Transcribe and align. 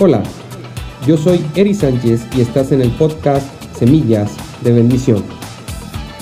Hola, 0.00 0.24
yo 1.06 1.16
soy 1.16 1.40
Eri 1.54 1.72
Sánchez 1.72 2.26
y 2.36 2.40
estás 2.40 2.72
en 2.72 2.82
el 2.82 2.90
podcast 2.90 3.46
Semillas 3.78 4.32
de 4.64 4.72
Bendición, 4.72 5.22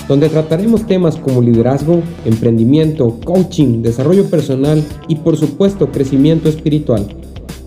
donde 0.07 0.29
trataremos 0.29 0.85
temas 0.85 1.15
como 1.15 1.41
liderazgo, 1.41 2.03
emprendimiento, 2.23 3.19
coaching, 3.25 3.81
desarrollo 3.81 4.29
personal 4.29 4.83
y 5.07 5.15
por 5.15 5.37
supuesto 5.37 5.91
crecimiento 5.91 6.49
espiritual. 6.49 7.07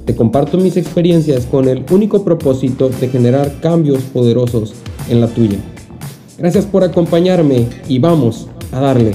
Te 0.05 0.15
comparto 0.15 0.59
mis 0.59 0.77
experiencias 0.77 1.45
con 1.45 1.69
el 1.69 1.85
único 1.91 2.25
propósito 2.25 2.89
de 2.89 3.09
generar 3.09 3.59
cambios 3.61 4.05
poderosos 4.05 4.75
en 5.09 5.21
la 5.21 5.27
tuya. 5.27 5.59
Gracias 6.39 6.67
por 6.67 6.85
acompañarme 6.85 7.67
y 7.89 7.99
vamos 7.99 8.47
a 8.71 8.79
darle. 8.79 9.13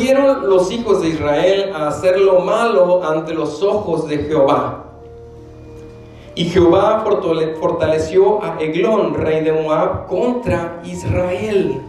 Volvieron 0.00 0.48
los 0.48 0.72
hijos 0.72 1.02
de 1.02 1.10
Israel 1.10 1.72
a 1.74 1.88
hacer 1.88 2.18
lo 2.18 2.40
malo 2.40 3.04
ante 3.04 3.34
los 3.34 3.62
ojos 3.62 4.08
de 4.08 4.16
Jehová. 4.16 4.84
Y 6.34 6.46
Jehová 6.46 7.04
fortaleció 7.60 8.42
a 8.42 8.58
Eglón, 8.60 9.12
rey 9.12 9.44
de 9.44 9.52
Moab, 9.52 10.06
contra 10.06 10.80
Israel, 10.84 11.82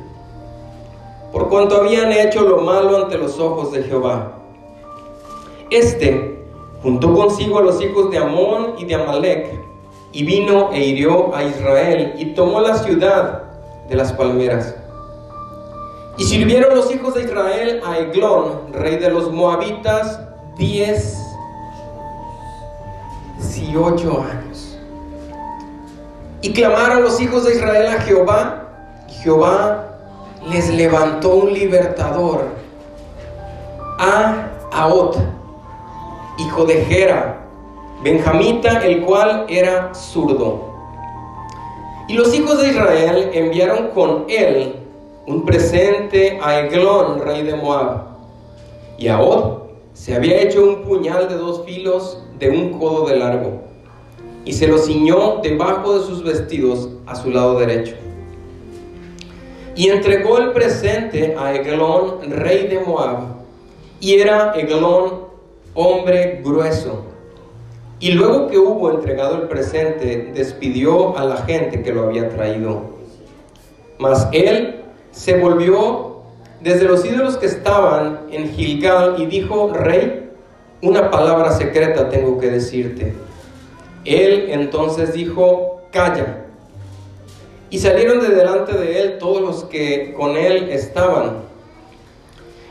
por 1.32 1.48
cuanto 1.48 1.78
habían 1.78 2.12
hecho 2.12 2.42
lo 2.42 2.58
malo 2.58 2.98
ante 2.98 3.18
los 3.18 3.40
ojos 3.40 3.72
de 3.72 3.84
Jehová. 3.84 4.34
Este 5.70 6.44
juntó 6.84 7.14
consigo 7.14 7.60
a 7.60 7.62
los 7.62 7.82
hijos 7.82 8.12
de 8.12 8.18
Amón 8.18 8.74
y 8.78 8.84
de 8.84 8.96
Amalek, 8.96 9.58
y 10.12 10.26
vino 10.26 10.72
e 10.74 10.84
hirió 10.84 11.34
a 11.34 11.46
Israel, 11.46 12.16
y 12.18 12.34
tomó 12.34 12.60
la 12.60 12.76
ciudad 12.76 13.44
de 13.88 13.96
las 13.96 14.12
palmeras. 14.12 14.76
Y 16.22 16.24
sirvieron 16.24 16.76
los 16.76 16.94
hijos 16.94 17.16
de 17.16 17.24
Israel 17.24 17.82
a 17.84 17.98
Eglón, 17.98 18.72
rey 18.74 18.98
de 18.98 19.10
los 19.10 19.32
moabitas, 19.32 20.20
diez 20.56 21.18
y 23.58 23.76
ocho 23.76 24.22
años. 24.22 24.78
Y 26.44 26.54
clamaron 26.54 27.02
los 27.02 27.20
hijos 27.20 27.44
de 27.46 27.56
Israel 27.56 27.88
a 27.88 28.02
Jehová, 28.02 28.68
Jehová 29.24 29.98
les 30.48 30.70
levantó 30.70 31.38
un 31.38 31.54
libertador, 31.54 32.50
a 33.98 34.48
Aot, 34.74 35.18
hijo 36.38 36.66
de 36.66 36.86
Gera, 36.86 37.40
benjamita, 38.04 38.86
el 38.86 39.02
cual 39.02 39.48
era 39.50 39.92
zurdo. 39.96 40.70
Y 42.08 42.14
los 42.14 42.32
hijos 42.36 42.62
de 42.62 42.70
Israel 42.70 43.32
enviaron 43.34 43.88
con 43.88 44.26
él 44.30 44.81
un 45.28 45.46
presente 45.46 46.40
a 46.42 46.60
Eglón, 46.60 47.20
rey 47.20 47.44
de 47.44 47.56
Moab. 47.56 48.08
Y 48.98 49.08
a 49.08 49.20
Od 49.20 49.62
se 49.94 50.16
había 50.16 50.42
hecho 50.42 50.64
un 50.64 50.84
puñal 50.84 51.28
de 51.28 51.36
dos 51.36 51.64
filos 51.66 52.24
de 52.40 52.50
un 52.50 52.80
codo 52.80 53.08
de 53.08 53.18
largo, 53.18 53.62
y 54.46 54.54
se 54.54 54.68
lo 54.68 54.78
ciñó 54.78 55.38
debajo 55.44 56.00
de 56.00 56.06
sus 56.06 56.24
vestidos 56.24 56.90
a 57.06 57.16
su 57.16 57.30
lado 57.30 57.60
derecho. 57.60 57.96
Y 59.76 59.90
entregó 59.90 60.38
el 60.38 60.52
presente 60.52 61.36
a 61.38 61.54
Eglón, 61.54 62.32
rey 62.32 62.68
de 62.68 62.80
Moab, 62.80 63.20
y 64.00 64.16
era 64.16 64.54
Eglón 64.56 65.26
hombre 65.74 66.42
grueso. 66.44 67.06
Y 68.00 68.14
luego 68.14 68.48
que 68.48 68.58
hubo 68.58 68.90
entregado 68.92 69.36
el 69.36 69.48
presente, 69.48 70.32
despidió 70.34 71.16
a 71.16 71.24
la 71.24 71.38
gente 71.38 71.84
que 71.84 71.94
lo 71.94 72.08
había 72.08 72.30
traído. 72.30 72.82
Mas 74.00 74.28
él 74.32 74.81
se 75.12 75.38
volvió 75.38 76.12
desde 76.62 76.86
los 76.86 77.04
ídolos 77.06 77.38
que 77.38 77.48
estaban 77.48 78.22
en 78.32 78.50
Gilgal 78.54 79.16
y 79.18 79.26
dijo, 79.26 79.74
rey, 79.74 80.30
una 80.82 81.10
palabra 81.10 81.52
secreta 81.52 82.10
tengo 82.10 82.40
que 82.40 82.50
decirte. 82.50 83.14
Él 84.06 84.48
entonces 84.50 85.14
dijo, 85.14 85.82
calla. 85.92 86.46
Y 87.70 87.80
salieron 87.80 88.20
de 88.22 88.30
delante 88.30 88.74
de 88.74 89.02
él 89.02 89.18
todos 89.18 89.42
los 89.42 89.64
que 89.66 90.14
con 90.14 90.36
él 90.36 90.70
estaban. 90.70 91.38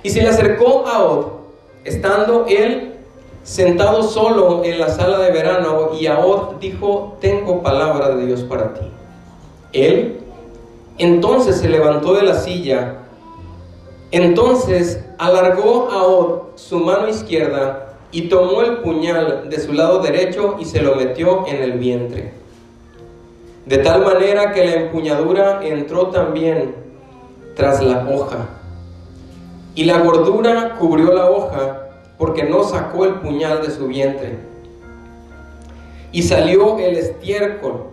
Y 0.03 0.11
se 0.11 0.23
le 0.23 0.29
acercó 0.29 0.87
a 0.87 1.05
Od, 1.05 1.27
estando 1.85 2.47
él 2.49 2.95
sentado 3.43 4.03
solo 4.03 4.63
en 4.65 4.79
la 4.79 4.91
sala 4.91 5.19
de 5.19 5.31
verano, 5.31 5.91
y 5.99 6.07
Od 6.09 6.57
dijo, 6.61 7.17
tengo 7.21 7.63
palabra 7.63 8.15
de 8.15 8.27
Dios 8.27 8.43
para 8.43 8.75
ti. 8.75 8.83
Él 9.73 10.20
entonces 11.01 11.57
se 11.57 11.69
levantó 11.69 12.15
de 12.15 12.23
la 12.23 12.35
silla, 12.35 12.97
entonces 14.11 15.05
alargó 15.19 15.89
a 15.91 16.03
Od 16.05 16.41
su 16.57 16.79
mano 16.79 17.09
izquierda 17.09 17.97
y 18.13 18.29
tomó 18.29 18.63
el 18.63 18.79
puñal 18.79 19.49
de 19.49 19.61
su 19.61 19.73
lado 19.73 20.01
derecho 20.01 20.57
y 20.59 20.65
se 20.65 20.83
lo 20.83 20.97
metió 20.97 21.47
en 21.47 21.63
el 21.63 21.73
vientre. 21.79 22.33
De 23.67 23.79
tal 23.79 24.03
manera 24.03 24.53
que 24.53 24.65
la 24.65 24.75
empuñadura 24.75 25.61
entró 25.65 26.09
también 26.09 26.75
tras 27.55 27.83
la 27.83 28.07
hoja. 28.11 28.49
Y 29.75 29.85
la 29.85 30.01
gordura 30.01 30.77
cubrió 30.79 31.15
la 31.15 31.31
hoja 31.31 31.89
porque 32.19 32.43
no 32.43 32.65
sacó 32.65 33.05
el 33.05 33.15
puñal 33.15 33.63
de 33.63 33.71
su 33.71 33.87
vientre. 33.87 34.39
Y 36.13 36.25
salió 36.25 36.79
el 36.79 36.97
estiércol. 36.97 37.85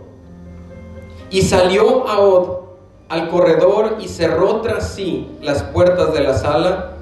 Y 1.30 1.42
salió 1.42 2.08
Ahod 2.08 2.67
al 3.08 3.28
corredor 3.30 3.96
y 4.00 4.08
cerró 4.08 4.60
tras 4.60 4.94
sí 4.94 5.30
las 5.40 5.62
puertas 5.62 6.12
de 6.12 6.20
la 6.20 6.34
sala 6.34 6.92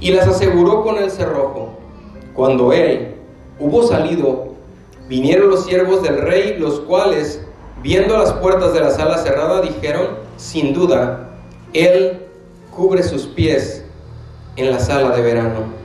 y 0.00 0.10
las 0.10 0.26
aseguró 0.26 0.82
con 0.82 0.98
el 0.98 1.10
cerrojo. 1.10 1.78
Cuando 2.34 2.72
él 2.72 3.16
hubo 3.58 3.82
salido, 3.82 4.54
vinieron 5.08 5.50
los 5.50 5.66
siervos 5.66 6.02
del 6.02 6.18
rey, 6.18 6.56
los 6.58 6.80
cuales, 6.80 7.44
viendo 7.82 8.16
las 8.16 8.32
puertas 8.34 8.72
de 8.72 8.80
la 8.80 8.90
sala 8.90 9.18
cerrada, 9.18 9.60
dijeron, 9.60 10.18
sin 10.36 10.72
duda, 10.72 11.28
él 11.72 12.22
cubre 12.74 13.02
sus 13.02 13.26
pies 13.26 13.84
en 14.56 14.70
la 14.70 14.78
sala 14.78 15.14
de 15.14 15.22
verano. 15.22 15.82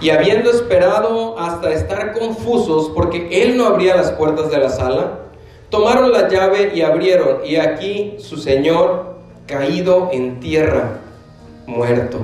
Y 0.00 0.10
habiendo 0.10 0.50
esperado 0.50 1.38
hasta 1.38 1.72
estar 1.72 2.12
confusos, 2.12 2.90
porque 2.94 3.42
él 3.42 3.56
no 3.56 3.66
abría 3.66 3.96
las 3.96 4.10
puertas 4.12 4.50
de 4.50 4.58
la 4.58 4.68
sala, 4.68 5.20
tomaron 5.70 6.12
la 6.12 6.28
llave 6.28 6.72
y 6.74 6.82
abrieron, 6.82 7.44
y 7.44 7.56
aquí 7.56 8.16
su 8.18 8.36
señor 8.36 9.16
caído 9.46 10.10
en 10.12 10.40
tierra, 10.40 11.00
muerto. 11.66 12.18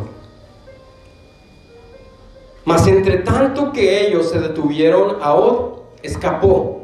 Mas 2.64 2.86
entre 2.86 3.18
tanto 3.18 3.72
que 3.72 4.06
ellos 4.06 4.30
se 4.30 4.38
detuvieron, 4.38 5.18
Ahod 5.20 5.80
escapó 6.02 6.82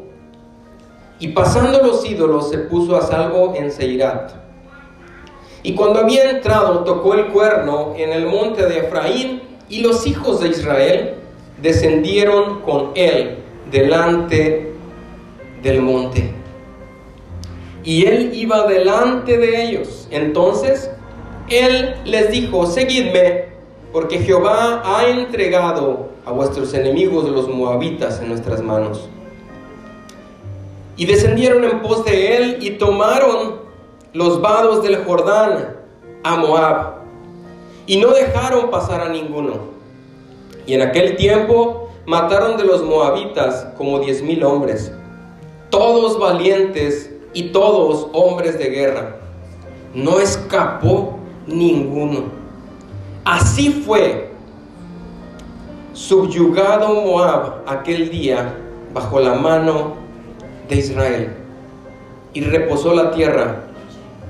y 1.21 1.29
pasando 1.29 1.83
los 1.83 2.09
ídolos 2.09 2.51
se 2.51 2.59
puso 2.59 2.97
a 2.97 3.03
salvo 3.03 3.55
en 3.57 3.71
Seirat. 3.71 4.33
Y 5.63 5.75
cuando 5.75 6.01
había 6.01 6.31
entrado 6.31 6.85
tocó 6.85 7.15
el 7.15 7.27
cuerno 7.29 7.95
en 7.97 8.11
el 8.11 8.27
monte 8.27 8.67
de 8.67 8.79
Efraín 8.79 9.43
y 9.69 9.81
los 9.81 10.07
hijos 10.07 10.41
de 10.41 10.49
Israel 10.49 11.15
descendieron 11.61 12.61
con 12.61 12.93
él 12.95 13.39
delante 13.71 14.73
del 15.63 15.83
monte. 15.83 16.38
Y 17.85 18.07
él 18.07 18.33
iba 18.35 18.67
delante 18.67 19.39
de 19.39 19.65
ellos. 19.65 20.09
Entonces 20.11 20.91
él 21.49 21.95
les 22.05 22.31
dijo, 22.31 22.67
seguidme, 22.67 23.47
porque 23.93 24.19
Jehová 24.19 24.83
ha 24.85 25.09
entregado 25.09 26.09
a 26.25 26.33
vuestros 26.33 26.75
enemigos 26.75 27.29
los 27.29 27.49
moabitas 27.49 28.21
en 28.21 28.29
nuestras 28.29 28.63
manos. 28.63 29.09
Y 30.97 31.07
descendieron 31.07 31.65
en 31.65 31.81
pos 31.81 32.05
de 32.05 32.37
él 32.37 32.59
y 32.61 32.71
tomaron 32.73 33.61
los 34.13 34.41
vados 34.41 34.83
del 34.83 35.05
Jordán 35.05 35.77
a 36.25 36.37
Moab. 36.37 36.99
Y 37.87 37.99
no 37.99 38.09
dejaron 38.09 38.71
pasar 38.71 39.01
a 39.01 39.09
ninguno. 39.09 39.79
Y 40.67 40.75
en 40.75 40.83
aquel 40.83 41.17
tiempo 41.17 41.89
mataron 42.05 42.57
de 42.57 42.65
los 42.65 42.83
moabitas 42.83 43.69
como 43.77 43.99
diez 44.01 44.23
mil 44.23 44.43
hombres, 44.43 44.93
todos 45.71 46.19
valientes 46.19 47.11
y 47.39 47.53
todos 47.53 48.09
hombres 48.15 48.59
de 48.59 48.69
guerra. 48.69 49.15
No 49.95 50.19
escapó 50.19 51.21
ninguno. 51.47 52.25
Así 53.25 53.71
fue 53.87 54.33
subyugado 55.93 56.95
Moab 56.95 57.63
aquel 57.65 58.11
día 58.11 58.57
bajo 58.93 59.21
la 59.21 59.35
mano 59.35 59.95
de 60.69 60.77
Israel 60.79 61.37
y 62.35 62.41
reposó 62.41 62.93
la 62.93 63.13
tierra 63.13 63.67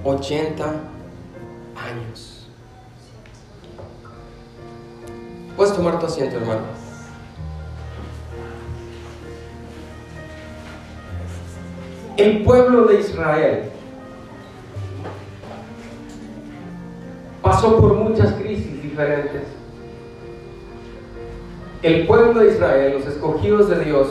80 0.05 0.65
años. 0.67 2.47
Puedes 5.57 5.73
tomar 5.73 5.99
tu 5.99 6.05
asiento, 6.05 6.37
hermano. 6.37 6.78
El 12.19 12.43
pueblo 12.43 12.87
de 12.87 12.99
Israel 12.99 13.71
pasó 17.41 17.77
por 17.77 17.95
muchas 17.95 18.33
crisis 18.33 18.83
diferentes. 18.83 19.45
El 21.81 22.09
pueblo 22.09 22.41
de 22.41 22.55
Israel, 22.55 22.95
los 22.99 23.07
escogidos 23.07 23.71
de 23.71 23.85
Dios, 23.85 24.09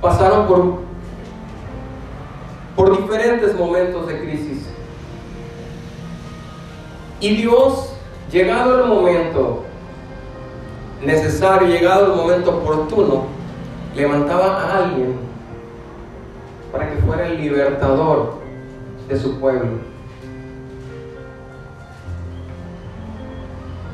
pasaron 0.00 0.48
por, 0.48 0.78
por 2.74 3.00
diferentes 3.00 3.54
momentos 3.54 4.08
de 4.08 4.18
crisis. 4.18 4.66
Y 7.20 7.36
Dios, 7.36 7.92
llegado 8.32 8.82
el 8.82 8.88
momento 8.88 9.62
necesario, 11.04 11.68
llegado 11.68 12.06
el 12.06 12.16
momento 12.16 12.50
oportuno, 12.50 13.26
levantaba 13.94 14.60
a 14.60 14.78
alguien 14.78 15.23
para 16.74 16.90
que 16.90 16.96
fuera 17.02 17.28
el 17.28 17.40
libertador 17.40 18.34
de 19.08 19.16
su 19.16 19.38
pueblo. 19.38 19.78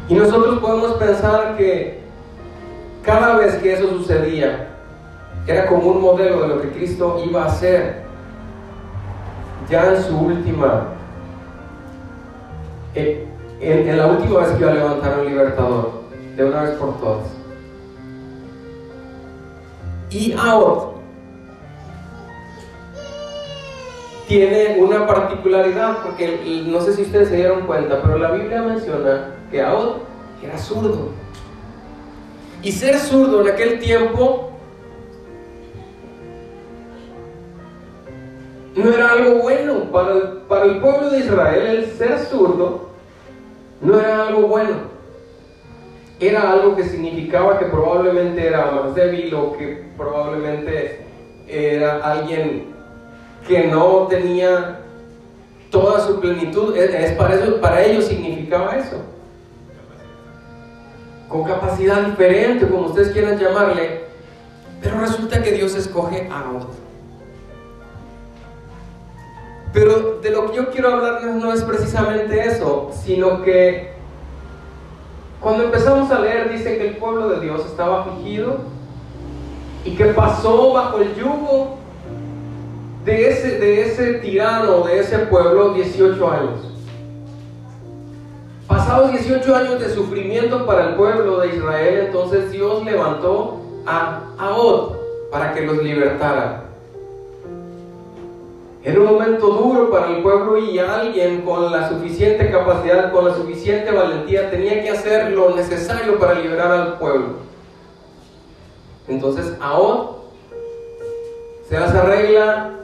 Y 0.09 0.15
nosotros 0.15 0.59
podemos 0.61 0.93
pensar 0.95 1.59
que 1.59 2.01
cada 3.03 3.37
vez 3.37 3.57
que 3.57 3.75
eso 3.75 3.89
sucedía, 3.91 4.69
era 5.47 5.67
como 5.67 5.91
un 5.91 6.01
modelo 6.01 6.41
de 6.41 6.49
lo 6.49 6.63
que 6.63 6.71
Cristo 6.71 7.23
iba 7.27 7.45
a 7.45 7.47
hacer 7.47 8.03
ya 9.69 9.95
en 9.95 10.03
su 10.03 10.19
última, 10.19 10.89
en, 12.95 13.97
la 13.97 14.07
última 14.07 14.41
vez 14.41 14.51
que 14.53 14.63
iba 14.63 14.71
a 14.71 14.75
levantar 14.75 15.21
un 15.21 15.27
libertador 15.27 15.91
de 16.35 16.45
una 16.45 16.63
vez 16.63 16.71
por 16.73 16.99
todas. 16.99 17.27
Y 20.11 20.33
ahora 20.33 20.90
tiene 24.31 24.77
una 24.79 25.09
particularidad, 25.09 26.05
porque 26.05 26.65
no 26.69 26.81
sé 26.81 26.93
si 26.93 27.03
ustedes 27.03 27.31
se 27.31 27.35
dieron 27.35 27.67
cuenta, 27.67 28.01
pero 28.01 28.17
la 28.17 28.31
Biblia 28.31 28.63
menciona 28.63 29.35
que 29.51 29.61
Aod 29.61 29.97
era 30.41 30.57
zurdo. 30.57 31.09
Y 32.63 32.71
ser 32.71 32.97
zurdo 33.01 33.41
en 33.41 33.49
aquel 33.49 33.81
tiempo 33.81 34.53
no 38.77 38.93
era 38.93 39.11
algo 39.11 39.43
bueno. 39.43 39.91
Para 39.91 40.13
el, 40.13 40.23
para 40.49 40.65
el 40.67 40.79
pueblo 40.79 41.11
de 41.11 41.19
Israel 41.19 41.67
el 41.67 41.87
ser 41.87 42.21
zurdo 42.21 42.91
no 43.81 43.99
era 43.99 44.29
algo 44.29 44.43
bueno 44.43 44.91
era 46.21 46.53
algo 46.53 46.77
que 46.77 46.85
significaba 46.85 47.59
que 47.59 47.65
probablemente 47.65 48.47
era 48.47 48.71
más 48.71 48.95
débil 48.95 49.35
o 49.35 49.57
que 49.57 49.87
probablemente 49.97 51.01
era 51.49 51.97
alguien 52.05 52.80
que 53.47 53.67
no 53.67 54.07
tenía 54.09 54.81
toda 55.71 56.01
su 56.01 56.21
plenitud. 56.21 56.77
Es 56.77 57.13
para, 57.13 57.35
eso, 57.35 57.61
para 57.61 57.83
ellos 57.83 58.07
significaba 58.07 58.77
eso. 58.77 59.03
Con 61.29 61.45
capacidad 61.45 62.03
diferente, 62.03 62.67
como 62.67 62.87
ustedes 62.87 63.13
quieran 63.13 63.39
llamarle. 63.39 64.05
Pero 64.83 65.01
resulta 65.01 65.43
que 65.43 65.53
Dios 65.53 65.75
escoge 65.75 66.29
a 66.31 66.51
otro. 66.51 66.71
Pero 69.73 70.19
de 70.21 70.31
lo 70.31 70.51
que 70.51 70.57
yo 70.57 70.71
quiero 70.71 70.93
hablarles 70.93 71.35
no 71.37 71.53
es 71.53 71.63
precisamente 71.63 72.41
eso, 72.45 72.91
sino 73.05 73.43
que 73.43 73.93
cuando 75.41 75.65
empezamos 75.65 76.11
a 76.11 76.21
leer 76.21 76.51
dice 76.51 76.77
que 76.77 76.89
el 76.89 76.97
pueblo 76.97 77.29
de 77.29 77.41
Dios 77.41 77.65
estaba 77.65 78.03
afligido 78.03 78.59
y 79.85 79.95
que 79.95 80.07
pasó 80.07 80.73
bajo 80.73 80.99
el 80.99 81.15
yugo 81.15 81.79
de 83.05 83.31
ese, 83.31 83.59
de 83.59 83.83
ese 83.83 84.15
tirano, 84.15 84.83
de 84.83 84.99
ese 84.99 85.19
pueblo, 85.19 85.73
18 85.75 86.31
años. 86.31 86.61
Pasados 88.67 89.11
18 89.11 89.57
años 89.57 89.81
de 89.81 89.89
sufrimiento 89.89 90.65
para 90.65 90.91
el 90.91 90.95
pueblo 90.95 91.41
de 91.41 91.57
Israel, 91.57 92.05
entonces 92.07 92.53
Dios 92.53 92.85
levantó 92.85 93.61
a 93.87 94.23
Ahod 94.39 94.97
para 95.31 95.55
que 95.55 95.63
los 95.63 95.83
libertara. 95.83 96.65
Era 98.83 99.01
un 99.01 99.07
momento 99.07 99.47
duro 99.49 99.91
para 99.91 100.09
el 100.09 100.23
pueblo 100.23 100.57
y 100.59 100.79
alguien 100.79 101.43
con 101.43 101.71
la 101.71 101.89
suficiente 101.89 102.51
capacidad, 102.51 103.13
con 103.13 103.27
la 103.27 103.35
suficiente 103.35 103.91
valentía, 103.91 104.51
tenía 104.51 104.83
que 104.83 104.91
hacer 104.91 105.33
lo 105.33 105.55
necesario 105.55 106.19
para 106.19 106.35
liberar 106.35 106.71
al 106.71 106.99
pueblo. 106.99 107.51
Entonces, 109.07 109.55
Ahod 109.61 110.17
se 111.69 111.77
hace 111.77 111.99
arregla 111.99 112.80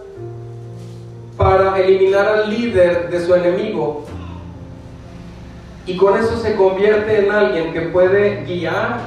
para 1.36 1.78
eliminar 1.78 2.26
al 2.26 2.50
líder 2.50 3.10
de 3.10 3.24
su 3.24 3.34
enemigo 3.34 4.04
y 5.86 5.96
con 5.96 6.18
eso 6.18 6.36
se 6.36 6.56
convierte 6.56 7.24
en 7.24 7.30
alguien 7.30 7.72
que 7.72 7.82
puede 7.82 8.44
guiar 8.44 8.98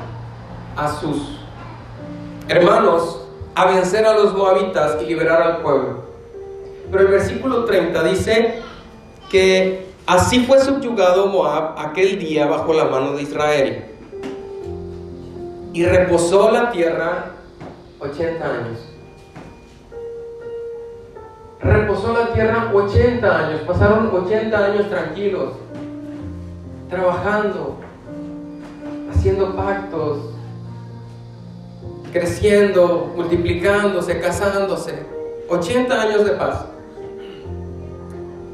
a 0.78 0.88
sus 0.88 1.40
hermanos 2.48 3.28
a 3.54 3.66
vencer 3.66 4.06
a 4.06 4.14
los 4.14 4.34
moabitas 4.34 4.98
y 5.02 5.06
liberar 5.06 5.42
al 5.42 5.58
pueblo. 5.62 6.06
Pero 6.90 7.04
el 7.04 7.12
versículo 7.12 7.66
30 7.66 8.04
dice 8.04 8.62
que 9.30 9.90
así 10.08 10.46
fue 10.46 10.62
subyugado 10.62 11.28
Moab 11.28 11.78
aquel 11.78 12.18
día 12.18 12.48
bajo 12.48 12.74
la 12.74 12.86
mano 12.86 13.12
de 13.14 13.24
Israel. 13.24 13.86
Y 15.74 15.86
reposó 15.86 16.50
la 16.50 16.72
tierra 16.72 17.34
80 18.00 18.46
años. 18.46 18.89
Reposó 21.62 22.14
la 22.14 22.34
tierra 22.34 22.72
80 22.74 23.38
años. 23.38 23.62
Pasaron 23.62 24.10
80 24.14 24.58
años 24.58 24.90
tranquilos. 24.90 25.54
Trabajando. 26.90 27.76
Haciendo 29.12 29.56
pactos. 29.56 30.20
Creciendo, 32.14 33.12
multiplicándose, 33.16 34.20
casándose. 34.20 35.06
80 35.50 36.02
años 36.02 36.26
de 36.26 36.32
paz. 36.32 36.66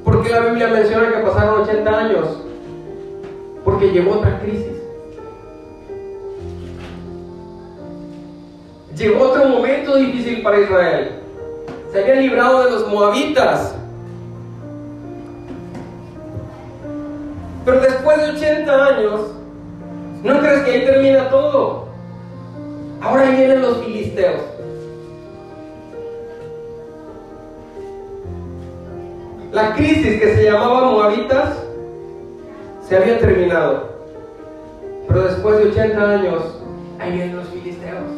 ¿Por 0.03 0.23
qué 0.23 0.29
la 0.29 0.39
Biblia 0.41 0.67
menciona 0.69 1.11
que 1.11 1.23
pasaron 1.23 1.61
80 1.61 1.97
años? 1.97 2.27
Porque 3.63 3.91
llegó 3.91 4.13
otra 4.13 4.39
crisis. 4.39 4.75
Llegó 8.95 9.25
otro 9.25 9.47
momento 9.47 9.97
difícil 9.97 10.41
para 10.41 10.59
Israel. 10.59 11.24
Se 11.95 12.01
habían 12.01 12.23
librado 12.23 12.65
de 12.65 12.71
los 12.71 12.89
moabitas. 12.89 13.73
Pero 17.63 17.79
después 17.79 18.17
de 18.17 18.31
80 18.31 18.85
años, 18.85 19.21
¿no 20.21 20.39
crees 20.41 20.63
que 20.63 20.71
ahí 20.71 20.85
termina 20.85 21.29
todo? 21.29 21.87
Ahora 22.99 23.29
vienen 23.29 23.61
los 23.61 23.77
filisteos. 23.77 24.41
La 29.53 29.73
crisis 29.75 30.19
que 30.19 30.35
se 30.35 30.51
llamaba 30.51 30.91
Moabitas 30.91 31.55
se 32.89 32.97
había 32.97 33.19
terminado. 33.19 33.87
Pero 35.07 35.23
después 35.23 35.59
de 35.59 35.69
80 35.69 36.09
años, 36.09 36.43
ahí 36.99 37.13
vienen 37.13 37.37
los 37.37 37.47
filisteos. 37.47 38.14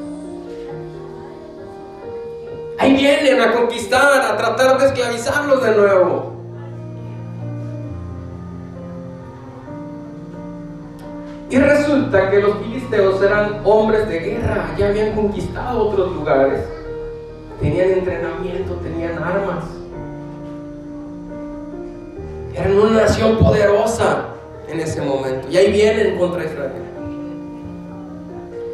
Vienen 2.97 3.41
a 3.41 3.53
conquistar, 3.53 4.21
a 4.21 4.37
tratar 4.37 4.79
de 4.79 4.87
esclavizarlos 4.87 5.63
de 5.63 5.71
nuevo. 5.75 6.33
Y 11.49 11.57
resulta 11.57 12.29
que 12.29 12.41
los 12.41 12.57
filisteos 12.57 13.21
eran 13.21 13.61
hombres 13.63 14.07
de 14.09 14.19
guerra, 14.19 14.75
ya 14.77 14.89
habían 14.89 15.15
conquistado 15.15 15.87
otros 15.87 16.13
lugares, 16.13 16.59
tenían 17.61 17.89
entrenamiento, 17.91 18.73
tenían 18.75 19.17
armas. 19.23 19.63
Eran 22.53 22.77
una 22.77 23.01
nación 23.01 23.37
poderosa 23.37 24.25
en 24.67 24.79
ese 24.79 25.01
momento. 25.01 25.47
Y 25.49 25.57
ahí 25.57 25.71
vienen 25.71 26.17
contra 26.17 26.43
Israel. 26.43 26.71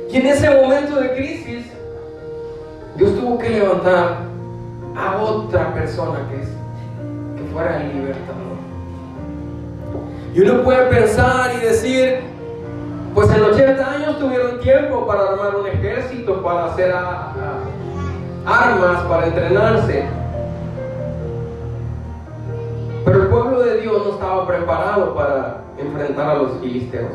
Y 0.09 0.17
en 0.17 0.25
ese 0.25 0.49
momento 0.49 0.99
de 0.99 1.13
crisis, 1.13 1.65
Dios 2.95 3.15
tuvo 3.19 3.37
que 3.39 3.49
levantar 3.49 4.17
a 4.95 5.17
otra 5.17 5.73
persona 5.73 6.19
que, 6.29 6.41
es, 6.41 6.49
que 7.35 7.51
fuera 7.51 7.81
el 7.81 7.93
libertador. 7.93 8.43
Y 10.35 10.41
uno 10.41 10.63
puede 10.63 10.85
pensar 10.87 11.51
y 11.55 11.65
decir, 11.65 12.19
pues 13.13 13.29
en 13.31 13.43
80 13.43 13.91
años 13.91 14.19
tuvieron 14.19 14.59
tiempo 14.59 15.07
para 15.07 15.29
armar 15.29 15.55
un 15.55 15.67
ejército, 15.67 16.41
para 16.43 16.65
hacer 16.65 16.93
armas, 18.45 19.01
para 19.07 19.27
entrenarse. 19.27 20.05
Pero 23.05 23.23
el 23.23 23.27
pueblo 23.27 23.59
de 23.61 23.81
Dios 23.81 24.05
no 24.05 24.13
estaba 24.13 24.47
preparado 24.47 25.15
para 25.15 25.63
enfrentar 25.77 26.29
a 26.29 26.35
los 26.35 26.59
filisteos. 26.61 27.11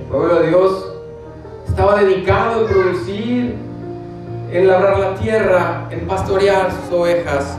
El 0.00 0.06
pueblo 0.06 0.40
de 0.40 0.48
Dios 0.48 0.92
estaba 1.68 1.96
dedicado 2.00 2.64
a 2.64 2.68
producir, 2.68 3.56
en 4.50 4.66
labrar 4.66 4.98
la 4.98 5.14
tierra, 5.14 5.88
en 5.90 6.06
pastorear 6.06 6.70
sus 6.70 6.92
ovejas. 6.92 7.58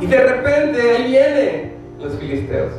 Y 0.00 0.06
de 0.06 0.18
repente 0.18 0.80
ahí 0.80 1.10
vienen 1.10 1.74
los 2.00 2.14
filisteos. 2.14 2.72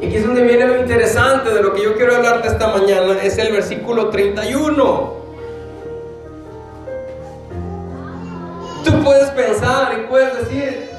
Y 0.00 0.06
aquí 0.06 0.16
es 0.16 0.26
donde 0.26 0.42
viene 0.42 0.66
lo 0.66 0.78
interesante 0.78 1.50
de 1.50 1.62
lo 1.62 1.72
que 1.72 1.82
yo 1.82 1.94
quiero 1.94 2.16
hablarte 2.16 2.48
esta 2.48 2.68
mañana, 2.68 3.22
es 3.22 3.38
el 3.38 3.52
versículo 3.52 4.10
31. 4.10 5.22
Tú 8.84 9.04
puedes 9.04 9.30
pensar 9.30 9.96
y 9.98 10.08
puedes 10.08 10.38
decir, 10.40 10.90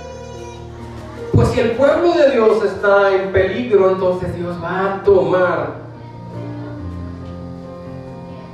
pues 1.33 1.49
si 1.49 1.59
el 1.59 1.71
pueblo 1.71 2.13
de 2.13 2.31
Dios 2.31 2.63
está 2.63 3.13
en 3.13 3.31
peligro, 3.31 3.91
entonces 3.91 4.35
Dios 4.35 4.55
va 4.63 4.95
a 4.95 5.03
tomar 5.03 5.82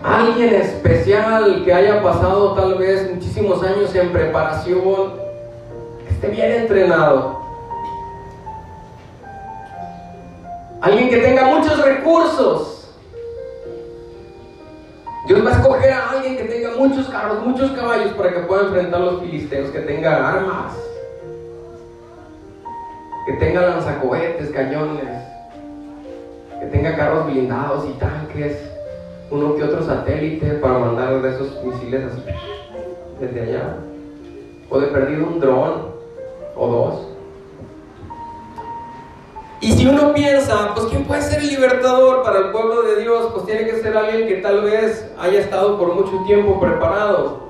alguien 0.04 0.54
especial 0.56 1.64
que 1.66 1.74
haya 1.74 2.02
pasado 2.02 2.54
tal 2.54 2.76
vez 2.76 3.14
muchísimos 3.14 3.64
años 3.64 3.94
en 3.96 4.12
preparación, 4.12 5.14
que 6.06 6.14
esté 6.14 6.28
bien 6.30 6.52
entrenado 6.52 7.40
Alguien 10.82 11.10
que 11.10 11.18
tenga 11.18 11.46
muchos 11.46 11.84
recursos. 11.84 12.90
Dios 15.28 15.46
va 15.46 15.50
a 15.50 15.54
escoger 15.54 15.92
a 15.92 16.10
alguien 16.12 16.38
que 16.38 16.46
tenga 16.46 16.72
muchos 16.78 17.08
carros, 17.10 17.46
muchos 17.46 17.72
caballos 17.72 18.14
para 18.14 18.34
que 18.34 18.40
pueda 18.40 18.64
enfrentar 18.64 19.02
a 19.02 19.06
los 19.06 19.20
filisteos, 19.22 19.70
que 19.72 19.80
tenga 19.80 20.30
armas, 20.30 20.74
que 23.26 23.34
tenga 23.34 23.62
lanzacohetes, 23.62 24.50
cañones, 24.52 25.22
que 26.62 26.66
tenga 26.68 26.96
carros 26.96 27.26
blindados 27.26 27.86
y 27.90 27.94
tanques, 28.00 28.58
uno 29.32 29.56
que 29.56 29.64
otro 29.64 29.84
satélite 29.84 30.54
para 30.56 30.80
mandar 30.80 31.22
de 31.22 31.30
esos 31.30 31.64
misiles 31.64 32.04
así 32.12 32.22
desde 33.20 33.42
allá, 33.42 33.76
o 34.70 34.80
de 34.80 34.88
perdido 34.88 35.28
un 35.28 35.40
dron 35.40 35.90
o 36.56 36.68
dos. 36.68 37.10
Y 39.62 39.74
si 39.74 39.86
uno 39.86 40.14
piensa, 40.14 40.74
pues 40.74 40.88
¿quién 40.88 41.04
puede 41.04 41.22
ser 41.22 41.42
el 41.42 41.50
libertador 41.50 42.24
para 42.24 42.40
el 42.40 42.52
pueblo 42.52 42.82
de 42.84 43.02
Dios? 43.02 43.30
Pues 43.34 43.46
tiene 43.46 43.66
que 43.66 43.82
ser 43.82 43.98
alguien 43.98 44.28
que 44.28 44.36
tal 44.36 44.62
vez 44.62 45.12
haya 45.20 45.40
estado 45.42 45.78
por 45.78 45.94
mucho 45.94 46.24
tiempo 46.26 46.60
preparado. 46.62 47.50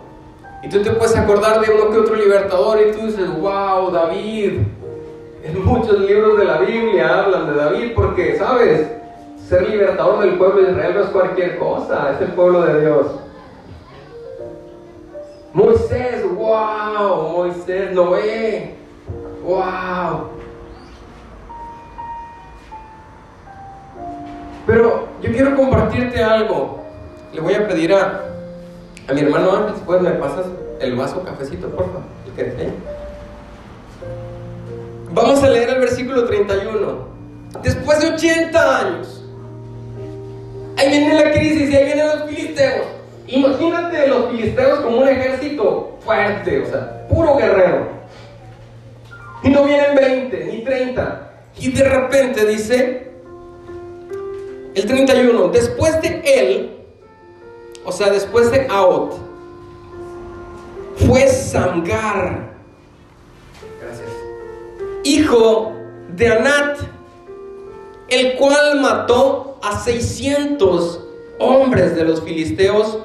Y 0.63 0.69
tú 0.69 0.81
te 0.81 0.91
puedes 0.91 1.15
acordar 1.15 1.61
de 1.61 1.71
uno 1.71 1.91
que 1.91 1.99
otro 1.99 2.15
libertador 2.15 2.79
y 2.81 2.91
tú 2.91 3.05
dices, 3.05 3.29
wow, 3.39 3.91
David. 3.91 4.61
En 5.43 5.65
muchos 5.65 5.99
libros 5.99 6.37
de 6.39 6.45
la 6.45 6.57
Biblia 6.57 7.19
hablan 7.19 7.47
de 7.47 7.55
David 7.55 7.91
porque, 7.95 8.37
¿sabes? 8.37 8.87
Ser 9.49 9.67
libertador 9.67 10.19
del 10.19 10.37
pueblo 10.37 10.61
de 10.61 10.71
Israel 10.71 10.93
no 10.93 11.01
es 11.01 11.09
cualquier 11.09 11.57
cosa, 11.57 12.11
es 12.11 12.21
el 12.21 12.33
pueblo 12.33 12.61
de 12.61 12.81
Dios. 12.81 13.07
Moisés, 15.53 16.23
wow, 16.35 17.31
Moisés, 17.31 17.91
Noé, 17.91 18.75
wow. 19.43 20.27
Pero 24.67 25.07
yo 25.19 25.31
quiero 25.31 25.55
compartirte 25.55 26.23
algo. 26.23 26.83
Le 27.33 27.41
voy 27.41 27.55
a 27.55 27.67
pedir 27.67 27.91
a, 27.95 28.21
a 29.07 29.13
mi 29.13 29.21
hermano 29.21 29.51
Ángel, 29.51 29.75
si 29.77 29.81
puedes 29.81 30.03
me 30.03 30.11
pasas 30.11 30.45
el 30.79 30.95
vaso 30.95 31.23
cafecito, 31.23 31.69
por 31.69 31.87
favor. 31.87 32.19
Vamos 35.11 35.43
a 35.43 35.49
leer 35.49 35.69
el 35.69 35.79
versículo 35.79 36.25
31. 36.25 37.09
Después 37.63 37.99
de 37.99 38.09
80 38.13 38.79
años, 38.79 39.18
ahí 40.79 40.89
viene 40.89 41.13
la 41.13 41.31
crisis 41.31 41.69
y 41.69 41.75
ahí 41.75 41.85
vienen 41.85 42.07
los 42.07 42.29
filisteos. 42.29 42.87
Imagínate 43.27 44.07
los 44.07 44.31
filisteos 44.31 44.79
como 44.79 44.99
un 44.99 45.07
ejército 45.07 45.97
fuerte, 46.03 46.61
o 46.61 46.65
sea, 46.65 47.07
puro 47.07 47.35
guerrero. 47.35 47.87
Y 49.43 49.49
no 49.49 49.65
vienen 49.65 49.95
20 49.95 50.45
ni 50.45 50.63
30. 50.63 51.31
Y 51.57 51.71
de 51.71 51.83
repente 51.83 52.45
dice, 52.45 53.11
el 54.73 54.85
31, 54.85 55.49
después 55.49 56.01
de 56.01 56.21
él, 56.23 56.71
o 57.83 57.91
sea, 57.91 58.09
después 58.09 58.49
de 58.51 58.65
Aot, 58.69 59.15
fue 60.95 61.27
Samgar, 61.27 62.51
gracias, 63.81 64.09
hijo 65.03 65.73
de 66.15 66.27
Anat, 66.27 66.79
el 68.09 68.35
cual 68.35 68.79
mató 68.81 69.59
a 69.61 69.79
600 69.79 70.99
hombres 71.39 71.95
de 71.95 72.03
los 72.03 72.21
filisteos 72.21 72.97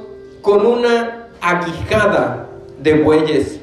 con 0.43 0.67
una 0.67 1.29
aguijada 1.41 2.49
de 2.81 2.95
bueyes. 3.03 3.61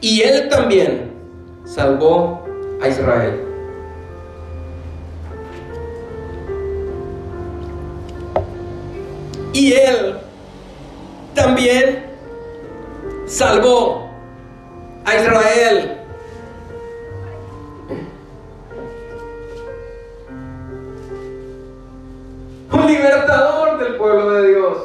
Y 0.00 0.22
él 0.22 0.48
también 0.48 1.10
salvó 1.64 2.44
a 2.80 2.88
Israel. 2.88 3.46
y 9.56 9.72
él 9.72 10.16
también 11.34 12.04
salvó 13.26 14.10
a 15.04 15.14
Israel. 15.16 15.98
Un 22.76 22.86
libertador 22.86 23.78
del 23.78 23.96
pueblo 23.96 24.30
de 24.32 24.48
Dios. 24.48 24.78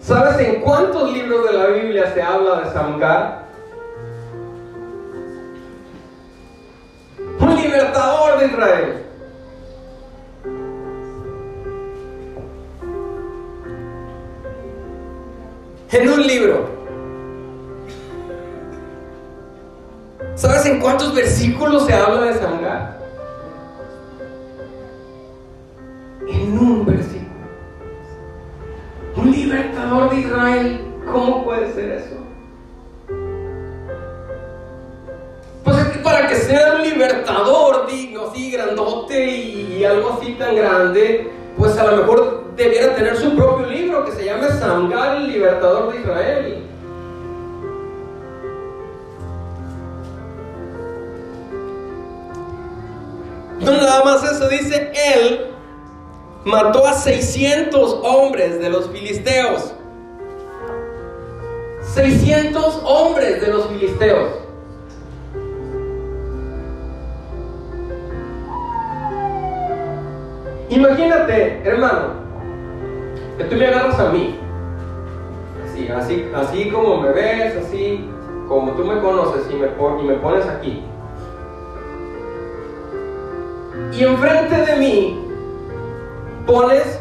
¿Sabes 0.00 0.40
en 0.40 0.60
cuántos 0.62 1.12
libros 1.12 1.46
de 1.46 1.52
la 1.56 1.66
Biblia 1.66 2.12
se 2.12 2.20
habla 2.20 2.62
de 2.62 2.72
Samgar? 2.72 3.48
libertador 7.62 8.38
de 8.40 8.46
Israel. 8.46 9.04
En 15.90 16.08
un 16.10 16.26
libro. 16.26 16.77
¿Sabes 20.38 20.66
en 20.66 20.78
cuántos 20.78 21.12
versículos 21.16 21.84
se 21.86 21.92
habla 21.92 22.20
de 22.26 22.34
Samgar? 22.34 22.96
En 26.28 26.56
un 26.56 26.86
versículo. 26.86 27.26
Un 29.16 29.32
libertador 29.32 30.10
de 30.10 30.16
Israel. 30.20 30.80
¿Cómo 31.10 31.44
puede 31.44 31.72
ser 31.72 31.90
eso? 31.90 32.14
para 36.04 36.28
que 36.28 36.36
sea 36.36 36.76
un 36.76 36.82
libertador 36.82 37.86
digno, 37.86 38.28
así 38.30 38.52
grandote 38.52 39.26
y, 39.26 39.84
algo 39.84 40.16
así 40.18 40.32
tan 40.34 40.54
grande, 40.56 41.30
pues 41.58 41.76
a 41.76 41.84
lo 41.84 41.96
mejor 41.98 42.44
debiera 42.56 42.94
tener 42.94 43.16
su 43.16 43.34
propio 43.36 43.66
libro 43.66 44.04
que 44.04 44.12
se 44.12 44.24
llame 44.24 44.48
Samgar, 44.48 45.16
el 45.16 45.32
libertador 45.32 45.92
de 45.92 46.00
Israel. 46.00 46.57
No 53.68 53.76
nada 53.76 54.02
más 54.02 54.24
eso, 54.24 54.48
dice 54.48 54.92
él, 55.14 55.48
mató 56.46 56.86
a 56.86 56.94
600 56.94 58.00
hombres 58.02 58.58
de 58.58 58.70
los 58.70 58.88
filisteos. 58.88 59.74
600 61.82 62.82
hombres 62.82 63.42
de 63.42 63.48
los 63.48 63.66
filisteos. 63.66 64.30
Imagínate, 70.70 71.62
hermano, 71.64 72.14
que 73.36 73.44
tú 73.44 73.56
me 73.56 73.66
agarras 73.66 74.00
a 74.00 74.10
mí. 74.10 74.38
Así, 75.66 75.88
así, 75.88 76.30
así 76.34 76.70
como 76.70 77.02
me 77.02 77.10
ves, 77.10 77.54
así 77.56 78.08
como 78.48 78.72
tú 78.72 78.84
me 78.84 78.98
conoces 79.00 79.42
y 79.50 79.56
me, 79.56 79.66
y 79.66 80.06
me 80.06 80.14
pones 80.14 80.46
aquí. 80.46 80.87
Y 83.92 84.04
enfrente 84.04 84.54
de 84.54 84.76
mí 84.76 85.28
pones 86.46 87.00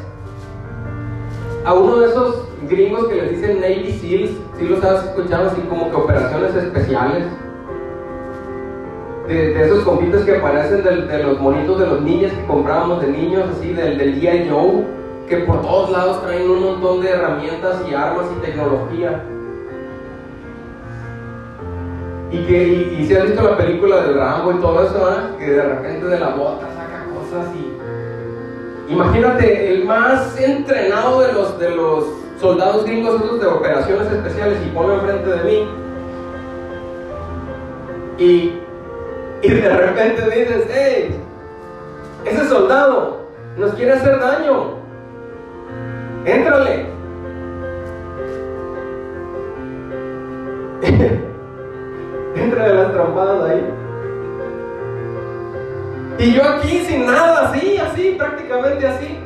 a 1.65 1.73
uno 1.73 1.97
de 1.97 2.09
esos 2.09 2.47
gringos 2.69 3.07
que 3.07 3.15
les 3.15 3.31
dicen 3.31 3.61
Navy 3.61 3.91
SEALs, 3.91 4.31
si 4.57 4.65
lo 4.65 4.75
estás 4.75 5.05
escuchando 5.05 5.49
así 5.49 5.61
como 5.61 5.89
que 5.89 5.95
operaciones 5.95 6.55
especiales. 6.55 7.25
De, 9.27 9.61
esos 9.61 9.83
compites 9.83 10.23
que 10.23 10.37
aparecen 10.37 10.83
de, 10.83 11.23
los 11.23 11.39
monitos 11.41 11.77
de 11.79 11.87
los 11.87 12.01
niños 12.01 12.31
que 12.31 12.45
comprábamos 12.45 13.01
de 13.01 13.07
niños, 13.09 13.43
así 13.57 13.73
del, 13.73 13.97
del 13.97 14.21
día 14.21 14.45
Joe, 14.49 14.85
que 15.27 15.37
por 15.39 15.61
todos 15.61 15.91
lados 15.91 16.21
traen 16.23 16.49
un 16.49 16.63
montón 16.63 17.01
de 17.01 17.09
herramientas 17.09 17.81
y 17.89 17.93
armas 17.93 18.25
y 18.37 18.45
tecnología. 18.45 19.21
Y 22.31 22.37
que 22.45 22.67
y, 22.97 23.05
si 23.05 23.15
has 23.15 23.25
visto 23.25 23.43
la 23.43 23.57
película 23.57 24.03
del 24.03 24.15
Rambo 24.15 24.53
y 24.53 24.55
todo 24.55 24.83
eso, 24.83 25.37
que 25.37 25.51
de 25.51 25.61
repente 25.61 26.05
de 26.05 26.19
la 26.19 26.29
bota 26.29 26.76
cosas. 27.27 27.47
Imagínate 28.89 29.73
el 29.73 29.85
más 29.85 30.39
entrenado 30.39 31.21
de 31.21 31.33
los, 31.33 31.59
de 31.59 31.75
los 31.75 32.05
soldados 32.39 32.85
gringos 32.85 33.21
esos 33.21 33.41
de 33.41 33.47
operaciones 33.47 34.11
especiales 34.11 34.59
y 34.65 34.69
pone 34.69 34.93
enfrente 34.95 35.29
de 35.29 35.43
mí. 35.43 35.67
Y, 38.17 38.59
y 39.43 39.49
de 39.49 39.69
repente 39.69 40.21
dices, 40.23 40.67
hey, 40.71 41.21
ese 42.25 42.47
soldado 42.47 43.27
nos 43.57 43.73
quiere 43.73 43.93
hacer 43.93 44.19
daño. 44.19 44.77
Éntrale. 46.25 46.85
Entra 52.35 52.67
de 52.67 52.73
las 52.73 52.91
trompadas 52.93 53.49
ahí. 53.49 53.76
Y 56.19 56.33
yo 56.33 56.43
aquí 56.43 56.83
sin 56.87 57.05
nada, 57.05 57.49
así, 57.49 57.77
así, 57.77 58.15
prácticamente 58.17 58.87
así. 58.87 59.19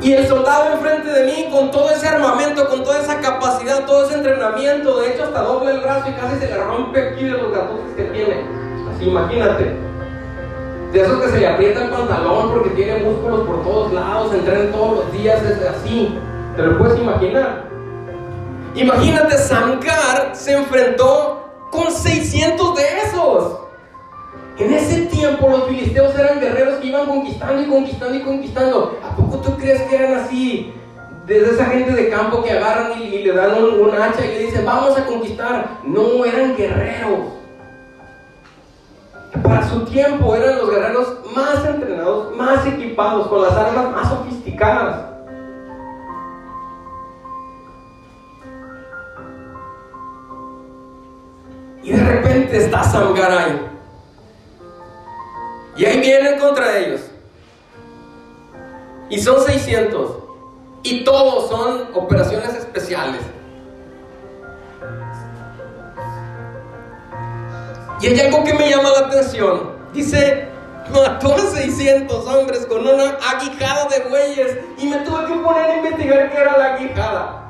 Y 0.00 0.12
el 0.12 0.26
soldado 0.26 0.74
enfrente 0.74 1.08
de 1.08 1.24
mí 1.24 1.48
con 1.50 1.70
todo 1.70 1.90
ese 1.90 2.08
armamento, 2.08 2.68
con 2.68 2.84
toda 2.84 3.00
esa 3.00 3.20
capacidad, 3.20 3.84
todo 3.84 4.06
ese 4.06 4.14
entrenamiento, 4.14 5.00
de 5.00 5.10
hecho 5.10 5.24
hasta 5.24 5.42
doble 5.42 5.72
el 5.72 5.80
brazo 5.80 6.08
y 6.08 6.12
casi 6.12 6.38
se 6.38 6.46
le 6.46 6.56
rompe 6.56 7.00
aquí 7.00 7.24
de 7.24 7.30
los 7.32 7.52
gatotes 7.52 7.94
que 7.96 8.04
tiene. 8.04 8.44
Así, 8.94 9.04
imagínate. 9.08 9.76
De 10.92 11.00
esos 11.00 11.20
que 11.20 11.28
se 11.28 11.40
le 11.40 11.46
aprieta 11.48 11.84
el 11.84 11.90
pantalón 11.90 12.52
porque 12.52 12.70
tiene 12.70 13.00
músculos 13.00 13.46
por 13.46 13.62
todos 13.62 13.92
lados, 13.92 14.32
entrena 14.34 14.70
todos 14.72 15.04
los 15.04 15.12
días, 15.12 15.42
es 15.42 15.62
así. 15.66 16.16
¿Te 16.56 16.62
lo 16.62 16.78
puedes 16.78 16.98
imaginar? 16.98 17.68
Imagínate, 18.74 19.36
Samgar 19.36 20.30
se 20.32 20.54
enfrentó 20.54 21.68
con 21.70 21.90
600 21.92 22.76
de 22.76 22.82
esos. 23.04 23.67
En 24.58 24.72
ese 24.72 25.06
tiempo 25.06 25.48
los 25.48 25.68
filisteos 25.68 26.18
eran 26.18 26.40
guerreros 26.40 26.80
que 26.80 26.88
iban 26.88 27.06
conquistando 27.06 27.62
y 27.62 27.66
conquistando 27.66 28.14
y 28.16 28.22
conquistando. 28.22 28.98
¿A 29.04 29.14
poco 29.14 29.38
tú 29.38 29.56
crees 29.56 29.82
que 29.82 29.94
eran 29.94 30.14
así? 30.14 30.72
Desde 31.26 31.52
esa 31.52 31.66
gente 31.66 31.92
de 31.92 32.08
campo 32.08 32.42
que 32.42 32.50
agarran 32.50 33.00
y, 33.00 33.18
le 33.18 33.32
dan 33.32 33.62
un, 33.62 33.90
hacha 33.94 34.24
y 34.24 34.28
le 34.28 34.38
dicen, 34.46 34.66
vamos 34.66 34.98
a 34.98 35.06
conquistar. 35.06 35.78
No, 35.84 36.24
eran 36.24 36.56
guerreros. 36.56 37.20
Para 39.44 39.68
su 39.68 39.84
tiempo 39.84 40.34
eran 40.34 40.58
los 40.58 40.70
guerreros 40.70 41.18
más 41.36 41.64
entrenados, 41.64 42.34
más 42.34 42.66
equipados, 42.66 43.28
con 43.28 43.42
las 43.42 43.52
armas 43.52 43.92
más 43.92 44.08
sofisticadas. 44.08 45.04
Y 51.84 51.92
de 51.92 52.04
repente 52.04 52.56
está 52.56 52.82
Samgaray 52.82 53.77
y 55.78 55.84
ahí 55.84 56.00
vienen 56.00 56.40
contra 56.40 56.76
ellos. 56.76 57.00
Y 59.08 59.20
son 59.20 59.40
600. 59.40 60.10
Y 60.82 61.04
todos 61.04 61.48
son 61.48 61.90
operaciones 61.94 62.52
especiales. 62.54 63.20
Y 68.00 68.06
hay 68.08 68.20
algo 68.20 68.42
que 68.42 68.54
me 68.54 68.68
llama 68.68 68.90
la 68.90 69.06
atención. 69.06 69.70
Dice, 69.92 70.48
mató 70.92 71.34
a 71.34 71.38
600 71.38 72.26
hombres 72.26 72.66
con 72.66 72.80
una 72.80 73.16
aguijada 73.30 73.86
de 73.88 74.08
bueyes. 74.08 74.58
Y 74.78 74.86
me 74.88 74.96
tuve 74.98 75.26
que 75.26 75.34
poner 75.34 75.70
a 75.70 75.76
investigar 75.76 76.30
qué 76.32 76.38
era 76.38 76.58
la 76.58 76.74
aguijada. 76.74 77.44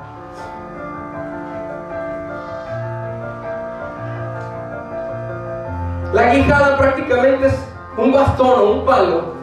La 6.13 6.31
aguijada 6.31 6.77
prácticamente 6.77 7.47
es 7.47 7.68
un 7.99 8.11
bastón 8.13 8.59
o 8.59 8.71
un 8.71 8.85
palo 8.85 9.39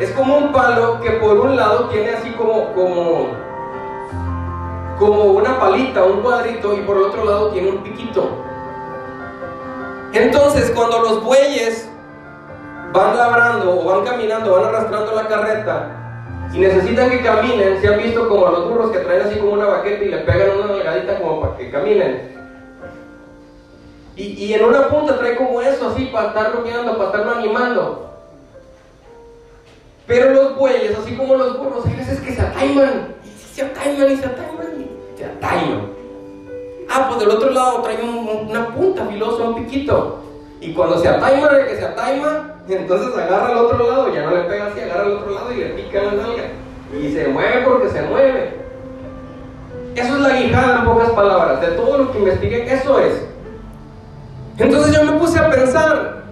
es 0.00 0.10
como 0.12 0.38
un 0.38 0.50
palo 0.50 0.98
que 1.00 1.10
por 1.12 1.38
un 1.40 1.56
lado 1.56 1.88
tiene 1.90 2.10
así 2.10 2.30
como, 2.30 2.72
como, 2.72 3.28
como 4.98 5.24
una 5.24 5.60
palita, 5.60 6.04
un 6.04 6.22
cuadrito, 6.22 6.74
y 6.74 6.80
por 6.80 6.96
el 6.96 7.02
otro 7.02 7.24
lado 7.24 7.50
tiene 7.50 7.68
un 7.68 7.82
piquito. 7.82 8.30
Entonces, 10.14 10.70
cuando 10.70 11.00
los 11.00 11.22
bueyes 11.22 11.90
van 12.94 13.16
labrando 13.16 13.78
o 13.78 13.84
van 13.84 14.04
caminando, 14.04 14.52
van 14.52 14.64
arrastrando 14.64 15.14
la 15.14 15.28
carreta 15.28 15.90
y 16.52 16.58
necesitan 16.58 17.10
que 17.10 17.22
caminen, 17.22 17.78
se 17.80 17.88
han 17.88 17.98
visto 17.98 18.26
como 18.26 18.46
a 18.46 18.52
los 18.52 18.70
burros 18.70 18.90
que 18.90 19.00
traen 19.00 19.26
así 19.26 19.38
como 19.38 19.52
una 19.52 19.66
baqueta 19.66 20.02
y 20.02 20.08
le 20.08 20.18
pegan 20.18 20.58
una 20.58 20.72
delgadita 20.72 21.18
como 21.18 21.42
para 21.42 21.56
que 21.56 21.70
caminen. 21.70 22.39
Y, 24.20 24.52
en 24.52 24.62
una 24.62 24.88
punta 24.88 25.16
trae 25.18 25.34
como 25.34 25.62
eso, 25.62 25.88
así, 25.88 26.06
para 26.06 26.28
estarlo 26.28 26.62
guiando, 26.62 26.92
para 26.98 27.06
estarlo 27.06 27.32
animando. 27.38 28.10
Pero 30.06 30.34
los 30.34 30.56
bueyes, 30.58 30.98
así 30.98 31.16
como 31.16 31.36
los 31.36 31.56
burros, 31.56 31.86
hay 31.86 31.94
veces 31.94 32.20
que 32.20 32.34
se 32.34 32.42
ataiman. 32.42 33.14
Y 33.24 33.54
se 33.54 33.62
ataiman 33.62 34.12
y 34.12 34.16
se 34.16 34.26
ataiman 34.26 34.66
y 34.78 35.18
se 35.18 35.24
ataiman. 35.24 35.88
Ah, 36.90 37.06
pues 37.08 37.20
del 37.20 37.30
otro 37.30 37.50
lado 37.50 37.80
trae 37.80 37.98
una 38.02 38.74
punta 38.74 39.06
filosa, 39.06 39.44
un 39.44 39.64
piquito. 39.64 40.18
Y 40.60 40.74
cuando 40.74 40.98
se 40.98 41.08
ataiman, 41.08 41.54
el 41.54 41.66
que 41.68 41.76
se 41.76 41.84
ataima, 41.86 42.56
entonces 42.68 43.16
agarra 43.16 43.48
al 43.48 43.56
otro 43.56 43.90
lado, 43.90 44.14
ya 44.14 44.24
no 44.24 44.36
le 44.36 44.42
pega 44.42 44.66
así, 44.66 44.80
agarra 44.80 45.04
al 45.04 45.12
otro 45.12 45.30
lado 45.30 45.52
y 45.52 45.56
le 45.56 45.68
pica 45.70 46.02
la 46.02 46.12
nalga. 46.12 46.44
Y 46.94 47.10
se 47.14 47.28
mueve 47.28 47.62
porque 47.64 47.88
se 47.88 48.02
mueve. 48.02 48.60
Eso 49.94 50.14
es 50.14 50.20
la 50.20 50.36
guijada 50.36 50.80
en 50.80 50.84
pocas 50.84 51.10
palabras. 51.10 51.60
De 51.62 51.68
todo 51.68 51.96
lo 51.96 52.12
que 52.12 52.18
investigué, 52.18 52.70
eso 52.70 53.00
es. 53.00 53.30
Entonces 54.60 54.94
yo 54.94 55.04
me 55.04 55.18
puse 55.18 55.38
a 55.38 55.48
pensar, 55.48 56.22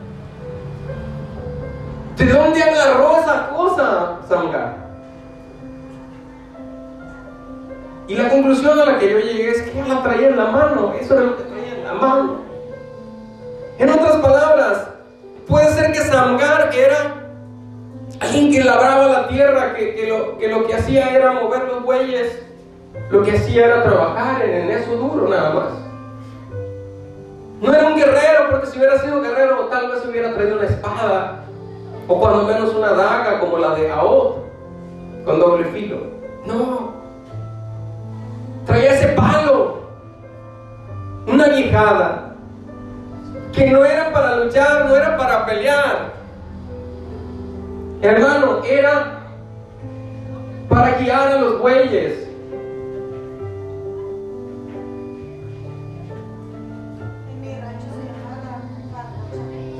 ¿de 2.14 2.26
dónde 2.26 2.62
agarró 2.62 3.18
esa 3.20 3.48
cosa 3.48 4.18
Samgar? 4.28 4.76
Y 8.06 8.14
la 8.14 8.28
conclusión 8.28 8.78
a 8.78 8.84
la 8.84 8.98
que 8.98 9.10
yo 9.10 9.18
llegué 9.18 9.50
es 9.50 9.62
que 9.62 9.82
la 9.82 10.02
traía 10.02 10.28
en 10.28 10.36
la 10.36 10.46
mano, 10.46 10.92
eso 11.00 11.14
era 11.14 11.24
lo 11.24 11.36
que 11.38 11.44
traía 11.44 11.74
en 11.74 11.84
la 11.84 11.94
mano. 11.94 12.36
En 13.78 13.88
otras 13.88 14.16
palabras, 14.16 14.88
puede 15.46 15.72
ser 15.72 15.92
que 15.92 16.00
Samgar 16.00 16.70
era 16.74 17.14
alguien 18.20 18.52
que 18.52 18.62
labraba 18.62 19.08
la 19.08 19.28
tierra, 19.28 19.74
que, 19.74 19.94
que 20.38 20.48
lo 20.48 20.66
que 20.66 20.74
hacía 20.74 21.16
era 21.16 21.32
mover 21.32 21.64
los 21.64 21.82
bueyes, 21.82 22.42
lo 23.10 23.22
que 23.22 23.32
hacía 23.32 23.66
era 23.66 23.82
trabajar 23.84 24.42
en 24.42 24.70
eso 24.70 24.96
duro 24.96 25.28
nada 25.28 25.50
más. 25.50 25.87
No 27.60 27.74
era 27.74 27.88
un 27.88 27.96
guerrero, 27.96 28.50
porque 28.50 28.66
si 28.66 28.78
hubiera 28.78 28.98
sido 28.98 29.20
guerrero, 29.20 29.66
tal 29.66 29.90
vez 29.90 30.06
hubiera 30.06 30.32
traído 30.34 30.58
una 30.58 30.66
espada, 30.66 31.40
o 32.06 32.18
cuando 32.18 32.44
menos 32.44 32.74
una 32.74 32.92
daga 32.92 33.40
como 33.40 33.58
la 33.58 33.74
de 33.74 33.90
Aod, 33.90 34.36
con 35.24 35.40
doble 35.40 35.64
filo. 35.66 35.98
No. 36.46 36.92
Traía 38.64 38.94
ese 38.94 39.08
palo, 39.08 39.80
una 41.26 41.48
guijada, 41.48 42.34
que 43.52 43.70
no 43.70 43.84
era 43.84 44.12
para 44.12 44.36
luchar, 44.36 44.86
no 44.86 44.94
era 44.94 45.16
para 45.16 45.44
pelear. 45.44 46.12
Hermano, 48.00 48.62
era 48.64 49.18
para 50.68 50.96
guiar 50.98 51.28
a 51.28 51.40
los 51.40 51.60
bueyes. 51.60 52.27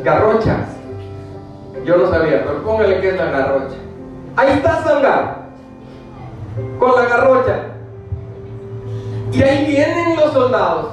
Garrocha. 0.02 0.66
Yo 1.84 1.96
no 1.96 2.10
sabía, 2.10 2.44
pero 2.44 2.62
póngale 2.62 3.00
que 3.00 3.08
es 3.10 3.16
la 3.16 3.26
garrocha. 3.26 3.76
Ahí 4.36 4.52
está 4.52 4.82
Sangar, 4.82 5.36
con 6.78 6.92
la 6.94 7.08
garrocha. 7.08 7.58
Y 9.32 9.42
ahí 9.42 9.66
vienen 9.66 10.16
los 10.16 10.32
soldados, 10.32 10.88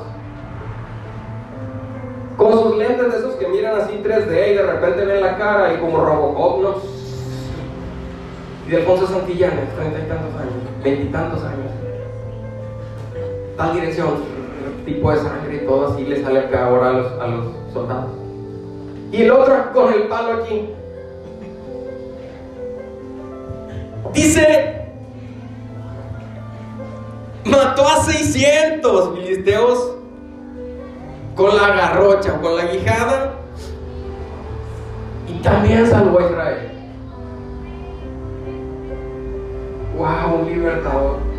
con 2.37 2.51
sus 2.51 2.77
lentes 2.77 3.11
de 3.11 3.17
esos 3.19 3.35
que 3.35 3.47
miran 3.47 3.79
así 3.79 4.01
3D 4.03 4.51
y 4.51 4.55
de 4.55 4.61
repente 4.61 5.05
ven 5.05 5.21
la 5.21 5.37
cara 5.37 5.73
y 5.73 5.77
como 5.77 6.03
Robocop, 6.03 6.61
¿no? 6.61 6.75
Y 8.67 8.71
de 8.71 8.77
Alfonso 8.77 9.07
Santillán, 9.07 9.53
treinta 9.75 9.99
y 9.99 10.07
tantos 10.07 10.41
años, 10.41 10.53
veintitantos 10.83 11.43
años. 11.43 11.71
Tal 13.57 13.73
dirección, 13.73 14.09
tipo 14.85 15.11
de 15.11 15.17
sangre 15.17 15.55
y 15.55 15.65
todo 15.65 15.93
así 15.93 16.03
le 16.03 16.21
sale 16.21 16.39
acá 16.39 16.65
ahora 16.65 16.89
a 16.89 16.93
los, 16.93 17.11
a 17.21 17.27
los 17.27 17.45
soldados. 17.71 18.24
Y 19.15 19.21
el 19.21 19.31
otro 19.31 19.71
con 19.71 19.93
el 19.93 20.09
palo 20.09 20.43
aquí. 20.43 20.69
Dice, 24.13 24.89
mató 27.45 27.87
a 27.87 28.03
600 28.03 29.15
filisteos 29.15 29.95
con 31.33 31.55
la 31.55 31.67
garrocha, 31.69 32.41
con 32.41 32.57
la 32.57 32.65
guijada, 32.65 33.35
y 35.29 35.41
también 35.41 35.87
salvó 35.87 36.19
a 36.19 36.23
Israel. 36.23 36.71
¡Wow! 39.97 40.41
Un 40.41 40.49
libertador. 40.49 41.34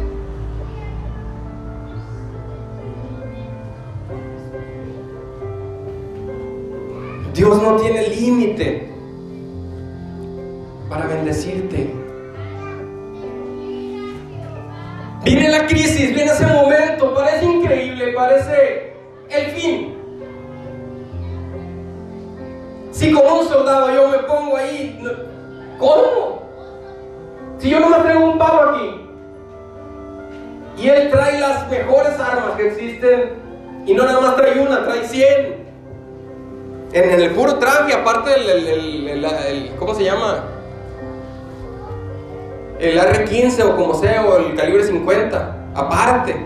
Dios 7.36 7.62
no 7.62 7.76
tiene 7.76 8.08
límite 8.08 8.88
para 10.88 11.06
bendecirte. 11.06 11.92
Viene 15.22 15.50
la 15.50 15.66
crisis, 15.66 16.14
viene 16.14 16.32
ese 16.32 16.46
momento, 16.46 17.14
parece 17.14 17.44
increíble, 17.44 18.14
parece 18.14 18.94
el 19.28 19.46
fin. 19.50 19.94
Si 22.90 23.12
como 23.12 23.40
un 23.40 23.46
soldado 23.46 23.92
yo 23.92 24.08
me 24.08 24.18
pongo 24.20 24.56
ahí, 24.56 24.98
¿cómo? 25.78 26.42
Si 27.58 27.68
yo 27.68 27.80
no 27.80 27.90
me 27.90 27.98
traigo 27.98 28.30
un 28.30 28.38
pavo 28.38 28.70
aquí 28.70 29.00
y 30.78 30.88
él 30.88 31.10
trae 31.10 31.38
las 31.38 31.68
mejores 31.70 32.18
armas 32.18 32.52
que 32.56 32.68
existen 32.68 33.32
y 33.84 33.92
no 33.92 34.06
nada 34.06 34.20
más 34.22 34.36
trae 34.36 34.58
una, 34.58 34.86
trae 34.86 35.06
100. 35.06 35.65
En, 36.92 37.20
el 37.20 37.30
puro 37.32 37.56
traje, 37.56 37.92
aparte 37.92 38.34
el, 38.34 39.72
¿cómo 39.78 39.94
se 39.94 40.04
llama? 40.04 40.44
El 42.78 42.98
R15 42.98 43.64
o 43.64 43.76
como 43.76 43.94
sea, 43.94 44.24
o 44.24 44.36
el 44.38 44.54
calibre 44.54 44.84
50, 44.84 45.56
aparte. 45.74 46.36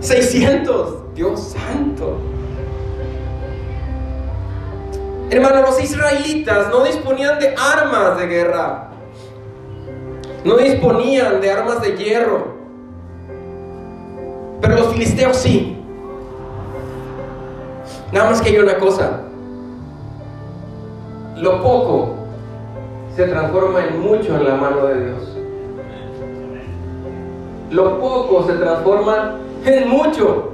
600, 0.00 1.14
Dios 1.14 1.52
santo. 1.52 2.18
Hermano, 5.30 5.62
los 5.62 5.82
israelitas 5.82 6.68
no 6.68 6.84
disponían 6.84 7.38
de 7.38 7.54
armas 7.56 8.18
de 8.18 8.26
guerra. 8.26 8.90
No 10.44 10.56
disponían 10.56 11.40
de 11.40 11.50
armas 11.50 11.80
de 11.80 11.96
hierro. 11.96 12.48
Pero 14.60 14.76
los 14.76 14.88
filisteos 14.92 15.36
sí. 15.36 15.81
Nada 18.12 18.28
más 18.28 18.42
que 18.42 18.50
hay 18.50 18.58
una 18.58 18.78
cosa. 18.78 19.20
Lo 21.36 21.62
poco 21.62 22.14
se 23.16 23.24
transforma 23.26 23.84
en 23.86 24.00
mucho 24.00 24.36
en 24.36 24.44
la 24.44 24.54
mano 24.54 24.86
de 24.86 25.04
Dios. 25.06 25.36
Lo 27.70 27.98
poco 27.98 28.46
se 28.46 28.52
transforma 28.54 29.38
en 29.64 29.88
mucho 29.88 30.52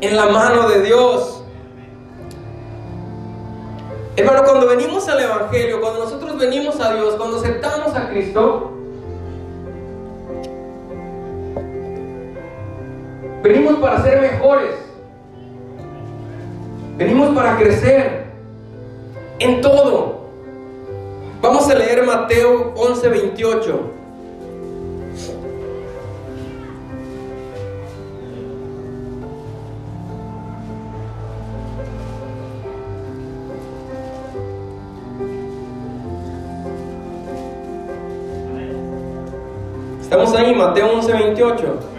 en 0.00 0.16
la 0.16 0.26
mano 0.30 0.68
de 0.70 0.82
Dios. 0.82 1.44
Hermano, 4.16 4.42
cuando 4.44 4.66
venimos 4.66 5.06
al 5.08 5.20
Evangelio, 5.20 5.80
cuando 5.80 6.04
nosotros 6.04 6.38
venimos 6.38 6.80
a 6.80 6.94
Dios, 6.94 7.14
cuando 7.16 7.38
aceptamos 7.38 7.94
a 7.94 8.08
Cristo, 8.08 8.72
venimos 13.42 13.76
para 13.76 14.02
ser 14.02 14.20
mejores. 14.20 14.89
Venimos 17.00 17.34
para 17.34 17.56
crecer 17.56 18.24
en 19.38 19.62
todo. 19.62 20.20
Vamos 21.40 21.66
a 21.70 21.74
leer 21.74 22.04
Mateo 22.04 22.74
11, 22.76 23.08
28. 23.08 23.80
Estamos 40.02 40.34
ahí, 40.34 40.54
Mateo 40.54 40.92
11, 40.96 41.12
28. 41.14 41.89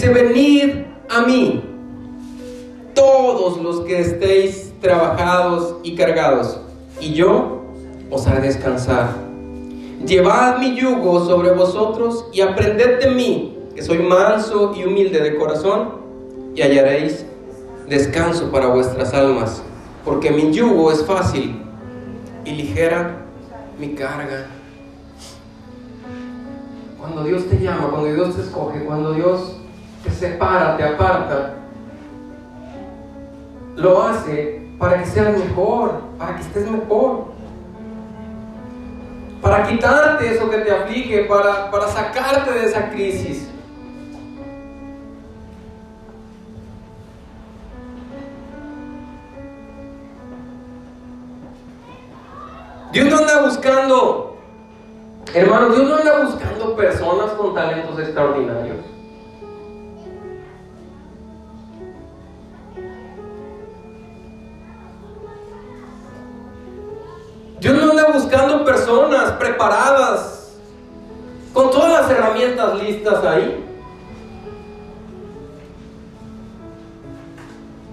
Dice, 0.00 0.14
venid 0.14 0.70
a 1.10 1.26
mí, 1.26 1.62
todos 2.94 3.60
los 3.60 3.80
que 3.80 4.00
estéis 4.00 4.72
trabajados 4.80 5.76
y 5.82 5.94
cargados, 5.94 6.58
y 7.02 7.12
yo 7.12 7.66
os 8.10 8.26
haré 8.26 8.40
descansar. 8.40 9.10
Llevad 10.06 10.56
mi 10.56 10.74
yugo 10.74 11.26
sobre 11.26 11.52
vosotros 11.52 12.24
y 12.32 12.40
aprended 12.40 12.98
de 13.00 13.10
mí, 13.10 13.58
que 13.74 13.82
soy 13.82 13.98
manso 13.98 14.72
y 14.74 14.84
humilde 14.84 15.20
de 15.20 15.36
corazón, 15.36 15.90
y 16.54 16.62
hallaréis 16.62 17.26
descanso 17.86 18.50
para 18.50 18.68
vuestras 18.68 19.12
almas, 19.12 19.62
porque 20.02 20.30
mi 20.30 20.50
yugo 20.50 20.92
es 20.92 21.04
fácil 21.04 21.60
y 22.46 22.52
ligera 22.52 23.18
mi 23.78 23.90
carga. 23.90 24.46
Cuando 26.98 27.22
Dios 27.22 27.44
te 27.50 27.58
llama, 27.58 27.90
cuando 27.90 28.14
Dios 28.14 28.34
te 28.34 28.40
escoge, 28.40 28.82
cuando 28.86 29.12
Dios 29.12 29.59
te 30.02 30.10
separa, 30.10 30.76
te 30.76 30.84
aparta, 30.84 31.54
lo 33.76 34.02
hace 34.02 34.68
para 34.78 34.98
que 34.98 35.06
seas 35.06 35.36
mejor, 35.36 36.00
para 36.18 36.36
que 36.36 36.42
estés 36.42 36.70
mejor, 36.70 37.26
para 39.42 39.66
quitarte 39.66 40.34
eso 40.34 40.50
que 40.50 40.58
te 40.58 40.70
aflige, 40.70 41.24
para, 41.24 41.70
para 41.70 41.88
sacarte 41.88 42.52
de 42.52 42.66
esa 42.66 42.90
crisis. 42.90 43.48
Dios 52.92 53.08
no 53.08 53.18
anda 53.18 53.42
buscando, 53.42 54.36
hermano, 55.32 55.68
Dios 55.68 55.88
no 55.88 55.96
anda 55.96 56.24
buscando 56.24 56.74
personas 56.74 57.30
con 57.32 57.54
talentos 57.54 57.98
extraordinarios. 58.00 58.78
Personas 68.64 69.32
preparadas, 69.32 70.52
con 71.52 71.70
todas 71.70 72.02
las 72.02 72.10
herramientas 72.10 72.82
listas 72.82 73.24
ahí. 73.24 73.66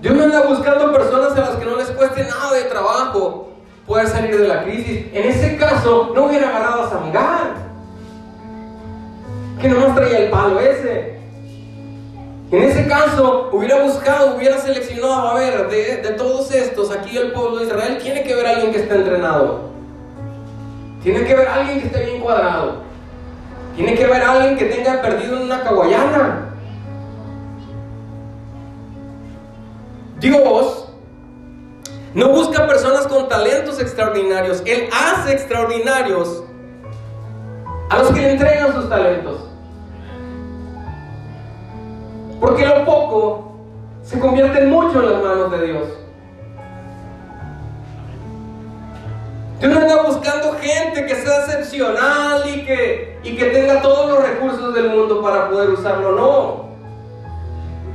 Dios 0.02 0.16
no 0.16 0.24
anda 0.24 0.42
buscando 0.44 0.94
personas 0.94 1.36
a 1.36 1.40
las 1.40 1.56
que 1.56 1.66
no 1.66 1.76
les 1.76 1.90
cueste 1.92 2.24
nada 2.24 2.54
de 2.54 2.64
trabajo 2.64 3.50
poder 3.88 4.08
salir 4.08 4.38
de 4.38 4.48
la 4.48 4.64
crisis. 4.64 5.06
En 5.14 5.26
ese 5.26 5.58
caso, 5.58 6.12
no 6.14 6.26
hubiera 6.26 6.50
agarrado 6.50 6.84
a 6.84 6.90
Samgar, 6.90 7.56
que 9.60 9.70
no 9.70 9.80
nos 9.80 9.96
traía 9.96 10.20
el 10.20 10.30
palo 10.30 10.60
ese. 10.60 11.18
En 12.52 12.64
ese 12.64 12.88
caso, 12.88 13.50
hubiera 13.52 13.82
buscado, 13.82 14.38
hubiera 14.38 14.58
seleccionado, 14.60 15.30
a 15.30 15.34
ver, 15.34 15.68
de, 15.70 16.14
todos 16.18 16.52
estos, 16.52 16.92
aquí 16.92 17.18
el 17.18 17.32
pueblo 17.34 17.58
de 17.58 17.66
Israel, 17.66 17.98
tiene 18.02 18.24
que 18.24 18.36
ver 18.36 18.46
alguien 18.46 18.72
que 18.72 18.80
esté 18.80 18.96
entrenado. 18.96 19.77
Tiene 21.04 21.24
que 21.24 21.36
ver 21.36 21.48
alguien 21.48 21.80
que 21.80 21.88
esté 21.88 22.06
bien 22.06 22.22
cuadrado. 22.22 22.82
Tiene 23.76 23.96
que 23.96 24.08
ver 24.08 24.22
alguien 24.24 24.58
que 24.58 24.66
tenga 24.66 25.02
perdido 25.02 25.38
en 25.38 25.44
una 25.44 25.62
caguayana. 25.62 26.48
Dios 30.20 30.90
No 32.16 32.30
busca 32.30 32.66
personas 32.66 33.06
con 33.06 33.30
talentos 33.30 33.80
extraordinarios. 33.80 34.64
Él 34.66 34.90
hace 34.92 35.34
extraordinarios 35.34 36.44
a 37.90 38.00
los 38.00 38.08
que 38.10 38.22
le 38.22 38.32
entregan 38.32 38.74
sus 38.74 38.90
talentos. 38.90 39.48
Porque 42.40 42.66
lo 42.66 42.86
poco 42.86 43.58
se 44.02 44.20
convierte 44.20 44.60
en 44.60 44.70
mucho 44.72 45.00
en 45.00 45.12
las 45.12 45.22
manos 45.22 45.52
de 45.52 45.68
Dios. 45.68 46.07
Dios 49.60 49.74
no 49.74 49.80
anda 49.80 50.04
buscando 50.04 50.54
gente 50.60 51.06
que 51.06 51.16
sea 51.16 51.40
excepcional 51.40 52.44
y 52.48 52.64
que, 52.64 53.20
y 53.24 53.36
que 53.36 53.46
tenga 53.46 53.82
todos 53.82 54.12
los 54.12 54.28
recursos 54.28 54.74
del 54.74 54.90
mundo 54.90 55.22
para 55.22 55.50
poder 55.50 55.72
usarlo, 55.72 56.12
no. 56.12 56.68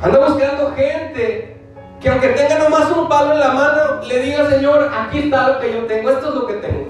Anda 0.02 0.26
buscando 0.26 0.72
gente 0.74 1.56
que 2.00 2.08
aunque 2.08 2.28
tenga 2.30 2.58
nomás 2.58 2.90
un 2.90 3.08
palo 3.08 3.34
en 3.34 3.40
la 3.40 3.52
mano, 3.52 4.02
le 4.02 4.18
diga, 4.22 4.50
Señor, 4.50 4.90
aquí 4.92 5.20
está 5.20 5.50
lo 5.50 5.60
que 5.60 5.72
yo 5.72 5.86
tengo, 5.86 6.10
esto 6.10 6.28
es 6.30 6.34
lo 6.34 6.46
que 6.48 6.54
tengo. 6.54 6.86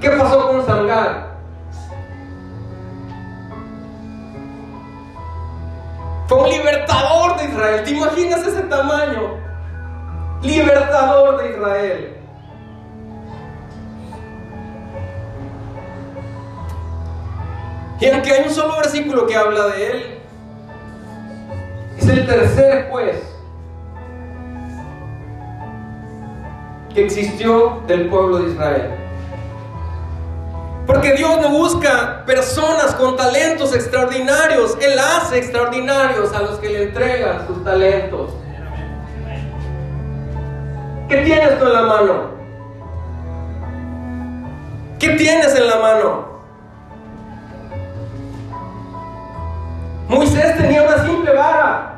¿Qué 0.00 0.10
pasó 0.10 0.48
con 0.48 0.66
Sangar? 0.66 1.30
Fue 6.26 6.38
un 6.38 6.50
libertador 6.50 7.38
de 7.38 7.44
Israel. 7.44 7.84
¿Te 7.84 7.90
imaginas 7.92 8.44
ese 8.44 8.62
tamaño? 8.62 9.36
Libertador 10.42 11.40
de 11.40 11.50
Israel. 11.50 12.21
Y 18.02 18.10
aunque 18.10 18.32
hay 18.32 18.42
un 18.42 18.50
solo 18.52 18.78
versículo 18.78 19.28
que 19.28 19.36
habla 19.36 19.68
de 19.68 19.92
él, 19.92 20.18
es 21.96 22.08
el 22.08 22.26
tercer 22.26 22.88
juez 22.90 23.22
que 26.92 27.04
existió 27.04 27.80
del 27.86 28.08
pueblo 28.08 28.38
de 28.38 28.50
Israel. 28.50 28.90
Porque 30.84 31.12
Dios 31.12 31.40
no 31.42 31.50
busca 31.50 32.24
personas 32.26 32.92
con 32.96 33.14
talentos 33.16 33.72
extraordinarios, 33.72 34.76
Él 34.80 34.98
hace 34.98 35.38
extraordinarios 35.38 36.32
a 36.32 36.42
los 36.42 36.58
que 36.58 36.70
le 36.70 36.82
entregan 36.82 37.46
sus 37.46 37.62
talentos. 37.62 38.32
¿Qué 41.08 41.18
tienes 41.18 41.56
tú 41.56 41.66
en 41.66 41.72
la 41.72 41.82
mano? 41.82 42.30
¿Qué 44.98 45.10
tienes 45.10 45.54
en 45.54 45.68
la 45.68 45.76
mano? 45.76 46.31
Moisés 50.12 50.58
tenía 50.58 50.82
una 50.82 51.06
simple 51.06 51.32
vara. 51.32 51.94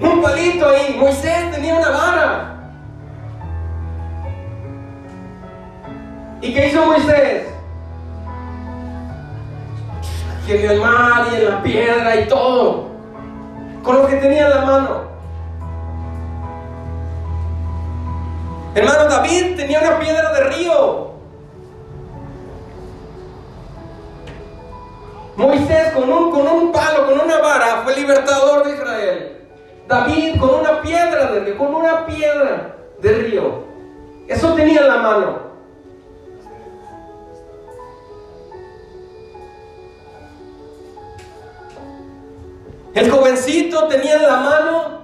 Un 0.00 0.20
palito 0.20 0.68
ahí. 0.68 0.96
Moisés 0.98 1.50
tenía 1.52 1.76
una 1.76 1.90
vara. 1.90 2.54
¿Y 6.40 6.52
qué 6.52 6.68
hizo 6.68 6.84
Moisés? 6.84 7.46
Aquí 10.42 10.52
en 10.54 10.70
el 10.70 10.80
mar 10.80 11.26
y 11.30 11.36
en 11.36 11.48
la 11.50 11.62
piedra 11.62 12.16
y 12.16 12.26
todo. 12.26 12.88
Con 13.84 13.98
lo 13.98 14.06
que 14.08 14.16
tenía 14.16 14.46
en 14.46 14.50
la 14.50 14.64
mano. 14.64 15.02
Hermano 18.74 19.04
David 19.04 19.56
tenía 19.56 19.80
una 19.82 20.00
piedra 20.00 20.32
de 20.32 20.44
río. 20.50 21.11
Moisés 25.36 25.92
con 25.92 26.12
un, 26.12 26.30
con 26.30 26.46
un 26.46 26.72
palo, 26.72 27.06
con 27.06 27.20
una 27.20 27.38
vara, 27.38 27.82
fue 27.84 27.96
libertador 27.96 28.64
de 28.64 28.74
Israel. 28.74 29.38
David 29.88 30.38
con 30.38 30.60
una 30.60 30.80
piedra 30.82 31.32
de 31.32 31.56
con 31.56 31.74
una 31.74 32.06
piedra 32.06 32.76
de 33.00 33.12
río. 33.12 33.64
Eso 34.28 34.54
tenía 34.54 34.80
en 34.80 34.88
la 34.88 34.96
mano. 34.96 35.52
El 42.94 43.10
jovencito 43.10 43.88
tenía 43.88 44.16
en 44.16 44.22
la 44.22 44.36
mano 44.36 45.02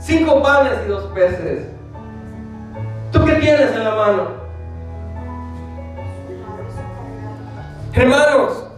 cinco 0.00 0.42
panes 0.42 0.72
y 0.84 0.88
dos 0.88 1.04
peces. 1.14 1.68
¿Tú 3.12 3.24
qué 3.24 3.34
tienes 3.34 3.72
en 3.72 3.84
la 3.84 3.94
mano? 3.94 4.28
Hermanos, 7.92 8.69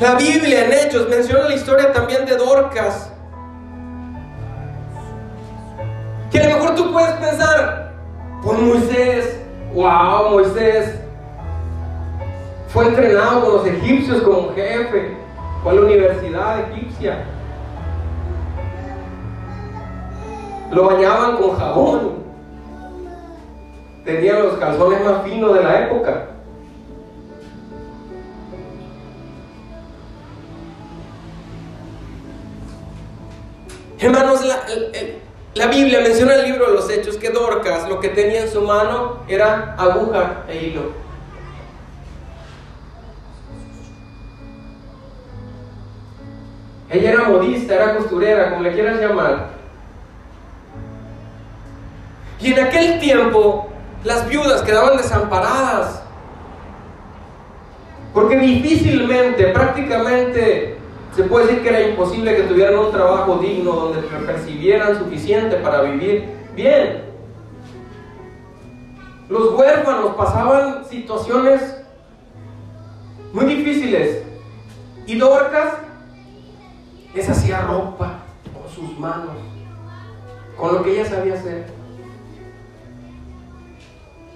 la 0.00 0.14
Biblia 0.14 0.66
en 0.66 0.72
Hechos 0.72 1.08
menciona 1.08 1.48
la 1.48 1.54
historia 1.54 1.92
también 1.92 2.26
de 2.26 2.36
Dorcas. 2.36 3.10
Que 6.30 6.40
a 6.40 6.48
lo 6.48 6.56
mejor 6.56 6.74
tú 6.74 6.92
puedes 6.92 7.12
pensar, 7.12 7.92
por 8.42 8.58
Moisés, 8.58 9.40
wow, 9.74 10.30
Moisés 10.30 10.98
fue 12.68 12.88
entrenado 12.88 13.42
con 13.42 13.52
los 13.54 13.66
egipcios 13.66 14.22
como 14.22 14.54
jefe, 14.54 15.16
fue 15.62 15.72
a 15.72 15.74
la 15.76 15.80
universidad 15.80 16.70
egipcia. 16.70 17.24
Lo 20.70 20.86
bañaban 20.86 21.36
con 21.36 21.56
jabón. 21.56 22.26
Tenía 24.04 24.40
los 24.40 24.54
calzones 24.54 25.02
más 25.04 25.22
finos 25.22 25.54
de 25.54 25.62
la 25.62 25.86
época. 25.86 26.35
Hermanos, 33.98 34.44
la, 35.54 35.66
Biblia 35.68 36.00
menciona 36.00 36.34
en 36.34 36.40
el 36.40 36.46
libro 36.46 36.66
de 36.66 36.74
los 36.74 36.90
Hechos 36.90 37.16
que 37.16 37.30
Dorcas 37.30 37.88
lo 37.88 37.98
que 37.98 38.10
tenía 38.10 38.42
en 38.42 38.50
su 38.50 38.60
mano 38.60 39.22
era 39.26 39.74
aguja 39.78 40.44
e 40.48 40.66
hilo. 40.66 40.92
Ella 46.90 47.12
era 47.12 47.28
modista, 47.28 47.74
era 47.74 47.96
costurera, 47.96 48.50
como 48.50 48.62
le 48.62 48.72
quieras 48.72 49.00
llamar. 49.00 49.48
Y 52.38 52.52
en 52.52 52.60
aquel 52.60 53.00
tiempo 53.00 53.68
las 54.04 54.28
viudas 54.28 54.62
quedaban 54.62 54.98
desamparadas. 54.98 56.02
Porque 58.12 58.36
difícilmente, 58.36 59.48
prácticamente 59.48 60.75
se 61.16 61.24
puede 61.24 61.46
decir 61.46 61.62
que 61.62 61.68
era 61.70 61.80
imposible 61.80 62.36
que 62.36 62.42
tuvieran 62.42 62.78
un 62.78 62.92
trabajo 62.92 63.38
digno 63.38 63.72
donde 63.72 64.02
percibieran 64.02 64.98
suficiente 64.98 65.56
para 65.56 65.80
vivir 65.80 66.28
bien. 66.54 67.04
Los 69.30 69.54
huérfanos 69.54 70.14
pasaban 70.14 70.84
situaciones 70.84 71.82
muy 73.32 73.46
difíciles 73.46 74.24
y 75.06 75.16
Dorcas 75.16 75.78
les 77.14 77.30
hacía 77.30 77.62
ropa 77.62 78.18
con 78.52 78.70
sus 78.70 78.98
manos, 78.98 79.36
con 80.58 80.74
lo 80.74 80.82
que 80.82 81.00
ella 81.00 81.08
sabía 81.08 81.32
hacer. 81.32 81.64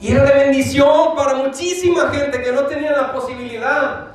Y 0.01 0.13
era 0.13 0.25
de 0.25 0.45
bendición 0.45 1.15
para 1.15 1.35
muchísima 1.35 2.09
gente 2.09 2.43
que 2.43 2.53
no 2.53 2.63
tenía 2.63 2.93
la 2.93 3.13
posibilidad 3.13 4.10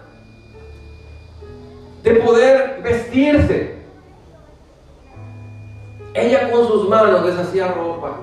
de 2.05 2.13
poder 2.17 2.81
vestirse. 2.83 3.75
Ella 6.13 6.51
con 6.51 6.67
sus 6.67 6.87
manos 6.87 7.25
les 7.25 7.35
hacía 7.35 7.67
ropa. 7.69 8.17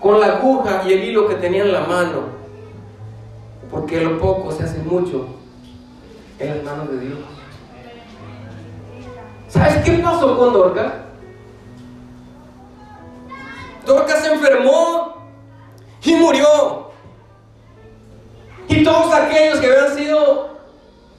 Con 0.00 0.18
la 0.18 0.38
aguja 0.38 0.82
y 0.86 0.92
el 0.94 1.04
hilo 1.04 1.28
que 1.28 1.34
tenía 1.34 1.64
en 1.64 1.72
la 1.72 1.80
mano. 1.80 2.32
Porque 3.70 4.00
lo 4.00 4.18
poco 4.18 4.50
se 4.52 4.64
hace 4.64 4.78
mucho 4.78 5.26
en 6.38 6.48
las 6.48 6.64
manos 6.64 6.90
de 6.90 6.98
Dios. 6.98 7.18
¿Sabes 9.48 9.84
qué 9.84 9.92
pasó 9.98 10.38
con 10.38 10.54
Dorcas? 10.54 10.94
Dorcas 13.84 14.22
se 14.22 14.32
enfermó 14.32 15.18
y 16.02 16.14
murió. 16.14 16.90
Y 18.66 18.82
todos 18.82 19.12
aquellos 19.12 19.60
que 19.60 19.66
habían 19.66 19.94
sido 19.94 20.51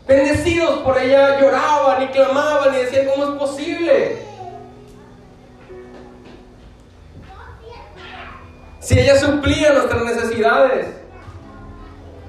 Bendecidos 0.07 0.79
por 0.79 0.97
ella 0.97 1.39
lloraban 1.39 2.03
y 2.03 2.07
clamaban 2.07 2.73
y 2.73 2.77
decían, 2.77 3.07
¿cómo 3.07 3.33
es 3.33 3.39
posible? 3.39 4.17
Si 8.79 8.99
ella 8.99 9.17
suplía 9.17 9.71
nuestras 9.73 10.03
necesidades, 10.03 10.87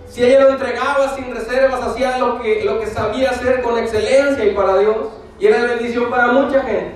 si 0.09 0.23
ella 0.23 0.43
lo 0.43 0.51
entregaba 0.51 1.17
sin 1.17 1.35
reservas, 1.35 1.83
hacía 1.83 2.19
lo 2.19 2.41
que, 2.41 2.65
lo 2.65 2.79
que 2.79 2.87
sabía 2.87 3.31
hacer 3.31 3.61
con 3.63 3.77
excelencia 3.77 4.45
y 4.45 4.55
para 4.55 4.79
Dios, 4.79 5.09
y 5.41 5.47
era 5.47 5.63
de 5.63 5.75
bendición 5.75 6.09
para 6.11 6.29
mucha 6.29 6.63
gente. 6.63 6.95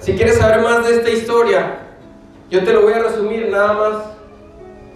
Si 0.00 0.16
quieres 0.16 0.38
saber 0.38 0.62
más 0.62 0.86
de 0.86 0.94
esta 0.94 1.10
historia, 1.10 1.80
yo 2.48 2.64
te 2.64 2.72
lo 2.72 2.80
voy 2.80 2.94
a 2.94 3.00
resumir 3.00 3.50
nada 3.50 3.74
más 3.74 4.17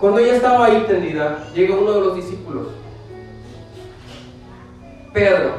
cuando 0.03 0.19
ella 0.19 0.35
estaba 0.35 0.67
ahí 0.67 0.85
tendida, 0.89 1.45
llega 1.55 1.77
uno 1.77 1.93
de 1.93 2.01
los 2.01 2.17
discípulos, 2.17 2.67
Pedro, 5.13 5.53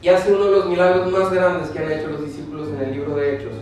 y 0.00 0.08
hace 0.08 0.32
uno 0.32 0.46
de 0.46 0.50
los 0.50 0.64
milagros 0.64 1.12
más 1.12 1.30
grandes 1.30 1.68
que 1.68 1.78
han 1.78 1.92
hecho 1.92 2.08
los 2.08 2.24
discípulos 2.24 2.68
en 2.68 2.80
el 2.80 2.92
libro 2.92 3.16
de 3.16 3.36
Hechos. 3.36 3.52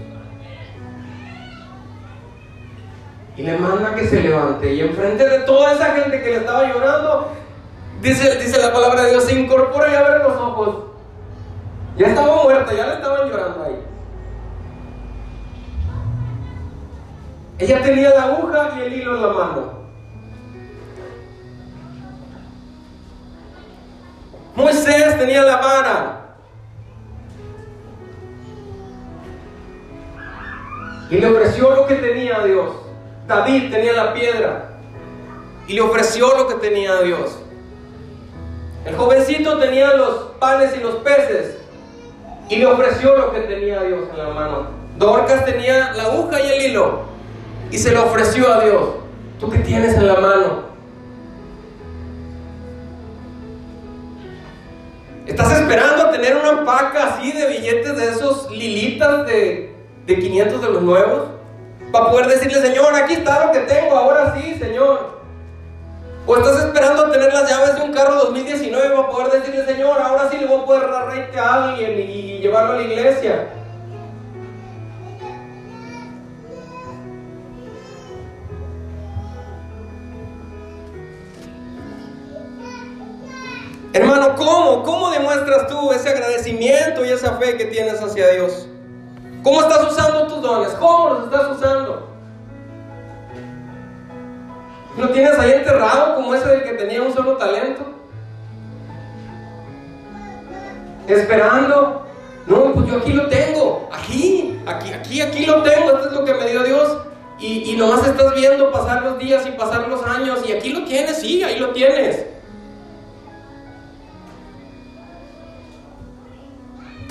Y 3.37 3.43
le 3.43 3.59
manda 3.59 3.97
que 3.97 4.07
se 4.07 4.23
levante. 4.23 4.73
Y 4.73 4.83
enfrente 4.83 5.29
de 5.29 5.41
toda 5.41 5.73
esa 5.73 5.87
gente 5.97 6.23
que 6.23 6.31
le 6.31 6.37
estaba 6.37 6.73
llorando, 6.73 7.33
dice, 8.01 8.37
dice 8.39 8.63
la 8.63 8.73
palabra 8.73 9.03
de 9.03 9.11
Dios, 9.11 9.25
se 9.25 9.35
incorpora 9.35 9.91
y 9.91 9.97
abre 9.97 10.21
los 10.21 10.37
ojos. 10.37 10.77
Ya 11.97 12.07
estaba 12.07 12.45
muerta, 12.45 12.73
ya 12.73 12.87
le 12.87 12.95
estaban 12.95 13.29
llorando 13.29 13.65
ahí. 13.65 13.92
Ella 17.63 17.81
tenía 17.81 18.11
la 18.11 18.25
aguja 18.25 18.73
y 18.77 18.81
el 18.81 18.93
hilo 18.93 19.15
en 19.15 19.23
la 19.23 19.29
mano. 19.29 19.73
Moisés 24.57 25.17
tenía 25.17 25.43
la 25.43 25.57
vara. 25.59 26.35
Y 31.09 31.19
le 31.19 31.27
ofreció 31.29 31.77
lo 31.77 31.87
que 31.87 31.95
tenía 31.95 32.39
a 32.39 32.45
Dios. 32.45 32.69
David 33.29 33.71
tenía 33.71 33.93
la 33.93 34.13
piedra. 34.13 34.71
Y 35.69 35.75
le 35.75 35.83
ofreció 35.83 36.37
lo 36.37 36.49
que 36.49 36.55
tenía 36.55 36.95
a 36.95 37.03
Dios. 37.03 37.39
El 38.85 38.97
jovencito 38.97 39.59
tenía 39.59 39.95
los 39.95 40.15
panes 40.41 40.77
y 40.77 40.81
los 40.81 40.97
peces. 40.97 41.59
Y 42.49 42.57
le 42.57 42.67
ofreció 42.67 43.17
lo 43.17 43.33
que 43.33 43.43
tenía 43.43 43.79
a 43.79 43.85
Dios 43.85 44.09
en 44.11 44.19
la 44.19 44.31
mano. 44.31 44.67
Dorcas 44.97 45.45
tenía 45.45 45.93
la 45.93 46.03
aguja 46.07 46.41
y 46.41 46.51
el 46.51 46.63
hilo. 46.73 47.12
Y 47.73 47.79
se 47.79 47.91
lo 47.91 48.05
ofreció 48.05 48.53
a 48.53 48.63
Dios. 48.63 48.83
¿Tú 49.41 49.49
qué 49.49 49.59
tienes 49.61 49.95
en 49.95 50.07
la 50.07 50.17
mano? 50.17 50.73
¿Estás 55.27 55.53
esperando 55.59 56.03
a 56.03 56.11
tener 56.11 56.37
una 56.37 56.67
paca 56.67 57.15
así 57.15 57.33
de 57.33 57.47
billetes 57.47 57.97
de 57.97 58.11
esos 58.11 58.51
lilitas 58.51 59.27
de, 59.27 59.75
de 60.07 60.19
500 60.19 60.61
de 60.61 60.69
los 60.69 60.83
nuevos? 60.83 61.23
Para 61.91 62.11
poder 62.11 62.27
decirle, 62.27 62.61
Señor, 62.61 62.95
aquí 62.95 63.15
está 63.15 63.47
lo 63.47 63.53
que 63.53 63.61
tengo, 63.61 63.97
ahora 63.97 64.35
sí, 64.37 64.55
Señor. 64.61 65.23
O 66.27 66.37
estás 66.37 66.67
esperando 66.67 67.07
a 67.07 67.11
tener 67.11 67.33
las 67.33 67.49
llaves 67.49 67.77
de 67.77 67.83
un 67.85 67.93
carro 67.95 68.17
2019 68.17 68.95
para 68.95 69.09
poder 69.09 69.41
decirle, 69.41 69.65
Señor, 69.65 69.99
ahora 69.99 70.29
sí 70.31 70.37
le 70.37 70.45
voy 70.45 70.61
a 70.61 70.67
poder 70.67 70.91
dar 70.91 71.09
a 71.39 71.65
alguien 71.65 71.99
y 71.99 72.39
llevarlo 72.39 72.75
a 72.75 72.77
la 72.77 72.83
iglesia. 72.83 73.62
Hermano, 83.95 84.35
¿cómo? 84.37 84.83
¿Cómo 84.85 85.11
demuestras 85.11 85.67
tú 85.67 85.93
ese 85.93 86.09
agradecimiento 86.09 87.05
y 87.05 87.11
esa 87.11 87.33
fe 87.37 87.59
que 87.59 87.67
tienes 87.67 88.01
hacia 88.01 88.29
Dios? 88.31 88.67
¿Cómo 89.43 89.61
estás 89.61 89.91
usando 89.91 90.27
tus 90.29 90.41
dones? 90.41 90.71
¿Cómo 90.81 91.11
los 91.11 91.25
estás 91.25 91.57
usando? 91.57 92.09
¿Lo 94.97 95.09
tienes 95.11 95.39
ahí 95.39 95.53
enterrado 95.53 96.15
como 96.15 96.35
ese 96.35 96.49
del 96.49 96.63
que 96.65 96.73
tenía 96.73 97.03
un 97.03 97.13
solo 97.13 97.37
talento? 97.37 97.85
Esperando. 101.07 102.07
No, 102.47 102.73
pues 102.73 102.87
yo 102.87 102.97
aquí 102.97 103.13
lo 103.13 103.29
tengo. 103.29 103.91
Aquí, 103.93 104.59
aquí, 104.67 104.93
aquí, 104.93 105.21
aquí 105.21 105.47
lo 105.47 105.63
tengo. 105.63 105.91
Esto 105.91 106.09
es 106.09 106.13
lo 106.13 106.25
que 106.25 106.35
me 106.35 106.49
dio 106.49 106.63
Dios. 106.63 106.99
Y, 107.39 107.73
y 107.73 107.77
nomás 107.77 108.07
estás 108.07 108.35
viendo 108.35 108.71
pasar 108.73 109.03
los 109.03 109.19
días 109.19 109.47
y 109.47 109.51
pasar 109.51 109.87
los 109.89 110.03
años. 110.05 110.41
Y 110.49 110.53
aquí 110.53 110.71
lo 110.71 110.85
tienes, 110.85 111.19
sí, 111.19 111.43
ahí 111.43 111.59
lo 111.59 111.71
tienes. 111.71 112.25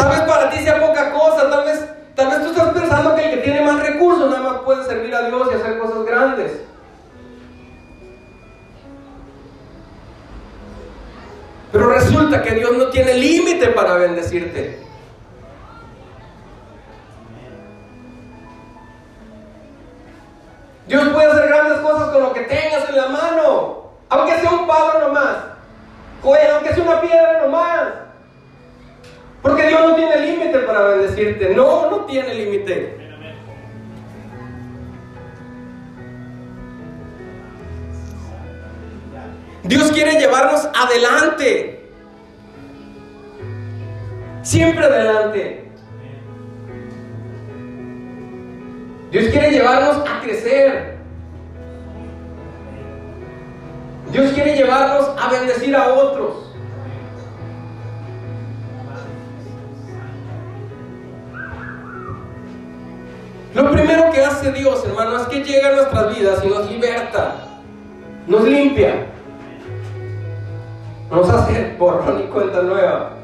Tal 0.02 0.10
vez 0.10 0.22
para 0.22 0.50
ti 0.50 0.58
sea 0.64 0.80
poca 0.80 1.12
cosa, 1.12 1.48
tal 1.48 1.64
vez, 1.64 1.86
tal 2.16 2.28
vez 2.30 2.42
tú 2.42 2.50
estás 2.50 2.74
pensando 2.74 3.16
que 3.16 3.24
el 3.24 3.36
que 3.36 3.44
tiene 3.44 3.62
más 3.62 3.80
recursos 3.80 4.32
nada 4.32 4.52
más 4.52 4.62
puede 4.62 4.84
servir 4.86 5.14
a 5.14 5.28
Dios 5.28 5.48
y 5.52 5.56
hacer 5.56 5.78
cosas 5.78 6.04
grandes. 6.06 6.54
Pero 11.72 11.90
resulta 11.90 12.42
que 12.42 12.56
Dios 12.56 12.76
no 12.76 12.88
tiene 12.88 13.14
límite 13.14 13.68
para 13.68 13.94
bendecirte. 13.94 14.84
Dios 20.88 21.10
puede 21.10 21.32
hacer 21.32 21.48
grandes 21.48 21.78
cosas 21.78 22.10
con 22.10 22.24
lo 22.24 22.34
que 22.34 22.42
tengas 22.42 22.90
en 22.90 22.98
la 22.98 23.08
mano, 23.08 23.92
aunque 24.10 24.40
sea 24.40 24.50
un 24.50 24.66
palo 24.66 25.00
nomás, 25.08 25.38
aunque 26.24 26.74
sea 26.74 26.84
una 26.84 27.02
piedra 27.02 27.42
nomás. 27.44 28.11
Porque 29.42 29.68
Dios 29.68 29.82
no 29.90 29.96
tiene 29.96 30.20
límite 30.20 30.60
para 30.60 30.82
bendecirte. 30.82 31.56
No, 31.56 31.90
no 31.90 32.06
tiene 32.06 32.34
límite. 32.34 32.98
Dios 39.64 39.92
quiere 39.92 40.20
llevarnos 40.20 40.68
adelante. 40.76 41.90
Siempre 44.44 44.86
adelante. 44.86 45.72
Dios 49.12 49.26
quiere 49.30 49.52
llevarnos 49.52 50.10
a 50.10 50.22
crecer. 50.22 50.98
Dios 54.12 54.32
quiere 54.34 54.56
llevarnos 54.56 55.10
a 55.18 55.32
bendecir 55.32 55.76
a 55.76 55.94
otros. 55.94 56.41
Lo 63.54 63.70
primero 63.70 64.12
que 64.12 64.24
hace 64.24 64.52
Dios, 64.54 64.84
hermano, 64.86 65.18
es 65.18 65.24
que 65.24 65.44
llega 65.44 65.70
a 65.70 65.76
nuestras 65.76 66.18
vidas 66.18 66.42
y 66.44 66.48
nos 66.48 66.72
liberta, 66.72 67.36
nos 68.26 68.44
limpia, 68.44 69.08
nos 71.10 71.30
hace 71.30 71.76
borrón 71.78 72.22
y 72.22 72.28
cuenta 72.32 72.62
nueva. 72.62 73.18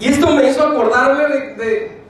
Y 0.00 0.08
esto 0.08 0.30
me 0.34 0.48
hizo 0.48 0.66
acordarme 0.66 1.28
de, 1.56 2.00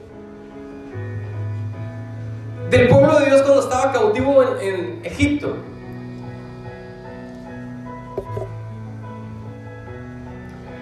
del 2.70 2.88
pueblo 2.88 3.18
de 3.18 3.26
Dios 3.26 3.42
cuando 3.42 3.62
estaba 3.62 3.92
cautivo 3.92 4.42
en, 4.42 4.58
en 4.60 5.00
Egipto. 5.04 5.54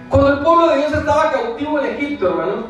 Cuando 0.09 0.33
el 0.33 0.39
pueblo 0.41 0.69
de 0.69 0.77
Dios 0.79 0.93
estaba 0.93 1.33
cautivo 1.33 1.79
en 1.81 1.87
Egipto, 1.87 2.29
hermano, 2.29 2.67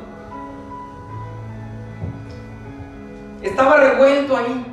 estaba 3.42 3.76
revuelto 3.76 4.36
ahí. 4.36 4.66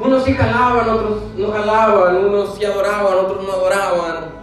Unos 0.00 0.24
sí 0.24 0.32
jalaban, 0.32 0.88
otros 0.88 1.22
no 1.36 1.52
jalaban, 1.52 2.16
unos 2.24 2.54
sí 2.54 2.64
adoraban, 2.64 3.18
otros 3.18 3.44
no 3.44 3.52
adoraban. 3.52 4.40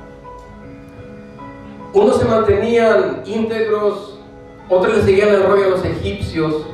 Unos 1.93 2.17
se 2.17 2.26
mantenían 2.26 3.23
íntegros, 3.26 4.19
otros 4.69 4.97
le 4.97 5.04
seguían 5.04 5.30
el 5.30 5.43
rollo 5.43 5.65
a 5.65 5.69
los 5.69 5.86
egipcios. 5.86 6.67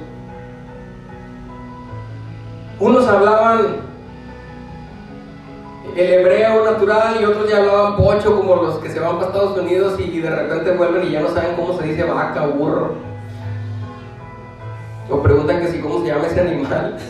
Unos 2.80 3.08
hablaban 3.08 3.93
el 5.96 6.14
hebreo 6.14 6.66
natural 6.66 7.18
y 7.22 7.26
otros 7.26 7.50
ya 7.50 7.58
hablaban 7.58 7.98
pocho 7.98 8.36
como 8.36 8.56
los 8.56 8.80
que 8.80 8.90
se 8.90 9.00
van 9.00 9.16
para 9.16 9.28
Estados 9.28 9.58
Unidos 9.58 10.00
y, 10.00 10.20
de 10.20 10.30
repente 10.30 10.72
vuelven 10.72 11.08
y 11.08 11.12
ya 11.12 11.22
no 11.22 11.30
saben 11.30 11.56
cómo 11.56 11.78
se 11.78 11.88
dice 11.88 12.04
vaca 12.04 12.48
burro. 12.48 12.96
O 15.10 15.22
preguntan 15.22 15.62
que 15.62 15.68
si 15.68 15.80
cómo 15.80 16.02
se 16.02 16.08
llama 16.08 16.28
ese 16.28 16.42
animal. 16.42 16.98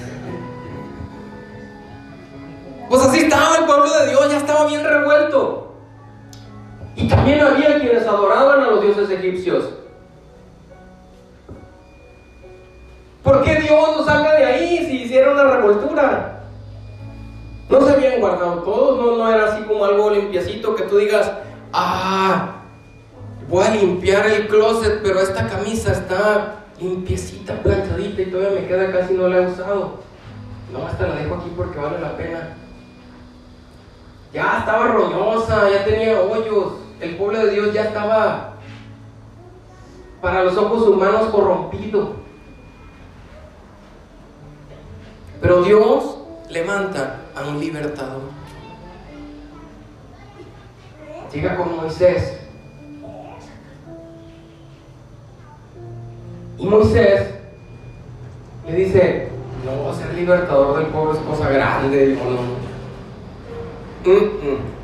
Pues 2.90 3.02
así 3.08 3.22
estaba 3.22 3.58
el 3.58 3.66
pueblo 3.66 3.92
de 3.92 4.10
Dios, 4.10 4.30
ya 4.30 4.38
estaba 4.38 4.68
bien 4.68 4.84
revuelto. 4.84 5.74
Y 6.96 7.08
también 7.08 7.42
había 7.42 7.80
quienes 7.80 8.06
adoraban 8.06 8.62
a 8.62 8.68
los 8.68 8.82
dioses 8.84 9.10
egipcios. 9.10 9.70
¿Por 13.24 13.42
qué 13.44 13.56
Dios 13.56 13.98
nos 13.98 14.06
salga 14.06 14.36
de 14.36 14.46
ahí 14.46 14.86
si 14.86 15.04
hiciera 15.04 15.32
una 15.32 15.44
revoltura? 15.44 16.33
No 17.74 17.82
se 17.82 17.92
habían 17.92 18.20
guardado 18.20 18.62
todos, 18.62 19.18
no, 19.18 19.34
era 19.34 19.46
así 19.46 19.64
como 19.64 19.84
algo 19.84 20.12
limpiecito 20.12 20.76
que 20.76 20.84
tú 20.84 20.98
digas, 20.98 21.32
ah, 21.74 22.58
voy 23.50 23.66
a 23.66 23.72
limpiar 23.72 24.28
el 24.28 24.48
closet, 24.48 25.02
pero 25.02 25.20
esta 25.20 25.48
camisa 25.48 25.92
está 25.92 26.66
limpiecita, 26.80 27.64
planchadita 27.64 28.22
y 28.22 28.26
todavía 28.28 28.62
me 28.62 28.68
queda 28.68 28.92
casi 28.92 29.16
no 29.16 29.28
la 29.28 29.38
he 29.38 29.48
usado. 29.48 30.02
No, 30.72 30.86
hasta 30.86 31.08
la 31.08 31.16
dejo 31.16 31.34
aquí 31.34 31.52
porque 31.58 31.80
vale 31.80 32.00
la 32.00 32.16
pena. 32.16 32.56
Ya 34.32 34.60
estaba 34.60 34.90
roñosa, 34.90 35.68
ya 35.72 35.84
tenía 35.84 36.22
hoyos, 36.22 36.74
el 37.00 37.16
pueblo 37.16 37.40
de 37.40 37.54
Dios 37.54 37.74
ya 37.74 37.86
estaba 37.86 38.54
para 40.22 40.44
los 40.44 40.56
ojos 40.58 40.88
humanos 40.88 41.30
corrompido. 41.32 42.18
Pero 45.42 45.64
Dios 45.64 46.20
levanta 46.52 47.23
a 47.36 47.48
un 47.48 47.60
libertador. 47.60 48.22
llega 51.34 51.58
con 51.58 51.76
Moisés. 51.76 52.40
Y 56.58 56.66
Moisés 56.66 57.28
le 58.68 58.76
dice, 58.76 59.30
no, 59.66 59.94
ser 59.94 60.14
libertador 60.14 60.78
del 60.78 60.88
pueblo 60.88 61.14
es 61.14 61.20
cosa 61.20 61.50
grande, 61.50 62.18
o 62.22 62.30
no. 62.30 62.74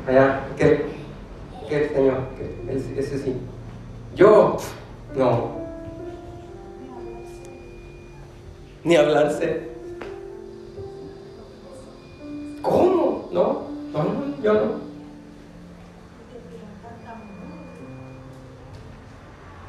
Allá. 0.08 0.40
¿Qué, 0.56 1.88
señor? 1.94 2.18
Ese 2.68 3.18
sí. 3.18 3.36
Yo, 4.16 4.56
no. 5.16 5.60
Ni 8.82 8.96
hablarse. 8.96 9.69
¿Cómo? 12.62 13.28
No, 13.32 13.62
no, 13.92 14.02
no, 14.02 14.42
yo 14.42 14.52
no. 14.54 14.90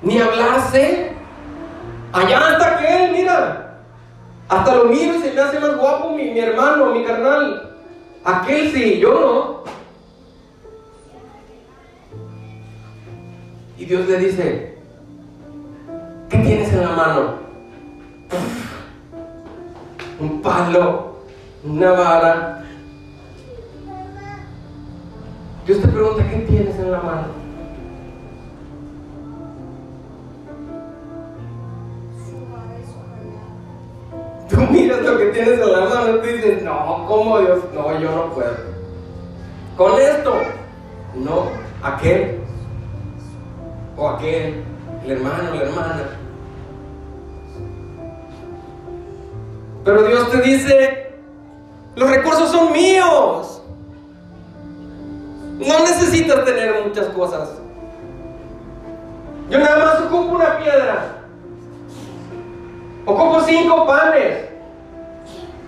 Ni 0.01 0.19
hablarse. 0.19 1.13
Allá 2.11 2.47
hasta 2.47 2.77
que 2.79 3.05
él, 3.05 3.11
mira. 3.11 3.79
Hasta 4.49 4.75
lo 4.75 4.85
miro 4.85 5.15
y 5.15 5.21
se 5.21 5.31
me 5.31 5.41
hace 5.41 5.59
más 5.59 5.77
guapo 5.77 6.09
mi, 6.09 6.29
mi 6.31 6.39
hermano, 6.39 6.87
mi 6.87 7.05
carnal. 7.05 7.77
Aquel 8.23 8.71
sí, 8.71 8.99
yo 8.99 9.13
no. 9.13 9.61
Y 13.77 13.85
Dios 13.85 14.07
le 14.07 14.17
dice, 14.17 14.77
¿qué 16.29 16.37
tienes 16.37 16.71
en 16.71 16.81
la 16.81 16.91
mano? 16.91 17.33
Un 20.19 20.41
palo, 20.41 21.15
una 21.63 21.91
vara. 21.91 22.60
Dios 25.65 25.79
te 25.79 25.87
pregunta, 25.87 26.27
¿qué 26.27 26.37
tienes 26.37 26.75
en 26.75 26.91
la 26.91 27.01
mano? 27.01 27.27
Tú 34.49 34.57
miras 34.71 35.01
lo 35.03 35.17
que 35.17 35.25
tienes 35.27 35.59
en 35.59 35.71
la 35.71 35.85
mano 35.85 36.15
y 36.15 36.19
tú 36.19 36.27
dices, 36.27 36.63
no, 36.63 37.05
¿cómo 37.07 37.39
Dios? 37.39 37.59
No, 37.73 37.99
yo 37.99 38.11
no 38.11 38.33
puedo. 38.33 38.55
Con 39.77 40.01
esto, 40.01 40.33
no, 41.15 41.45
aquel 41.83 42.39
o 43.97 44.09
aquel, 44.09 44.63
el 45.05 45.11
hermano, 45.11 45.53
la 45.53 45.61
hermana. 45.61 46.09
Pero 49.85 50.03
Dios 50.03 50.29
te 50.31 50.41
dice, 50.41 51.13
los 51.95 52.09
recursos 52.09 52.51
son 52.51 52.73
míos. 52.73 53.60
No 55.61 55.79
necesitas 55.79 56.43
tener 56.43 56.83
muchas 56.83 57.07
cosas. 57.09 57.51
Yo 59.49 59.59
nada 59.59 59.85
más 59.85 60.01
ocupo 60.01 60.35
una 60.35 60.57
piedra. 60.57 61.23
Ocupo 63.05 63.41
cinco 63.41 63.85
panes. 63.85 64.49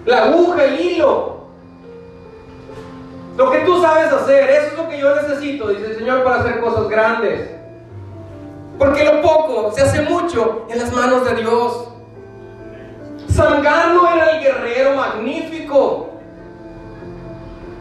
La 0.05 0.25
aguja, 0.25 0.63
el 0.65 0.79
hilo. 0.79 1.43
Lo 3.37 3.51
que 3.51 3.59
tú 3.59 3.81
sabes 3.81 4.11
hacer, 4.11 4.49
eso 4.49 4.67
es 4.67 4.77
lo 4.77 4.89
que 4.89 4.99
yo 4.99 5.15
necesito, 5.15 5.69
dice 5.69 5.85
el 5.87 5.97
Señor, 5.97 6.23
para 6.23 6.41
hacer 6.41 6.59
cosas 6.59 6.87
grandes. 6.87 7.49
Porque 8.79 9.03
lo 9.03 9.21
poco 9.21 9.71
se 9.73 9.81
hace 9.81 10.01
mucho 10.01 10.65
en 10.69 10.79
las 10.79 10.91
manos 10.91 11.25
de 11.25 11.35
Dios. 11.35 11.87
Sangar 13.29 13.93
no 13.93 14.11
era 14.11 14.31
el 14.31 14.43
guerrero 14.43 14.95
magnífico. 14.95 16.12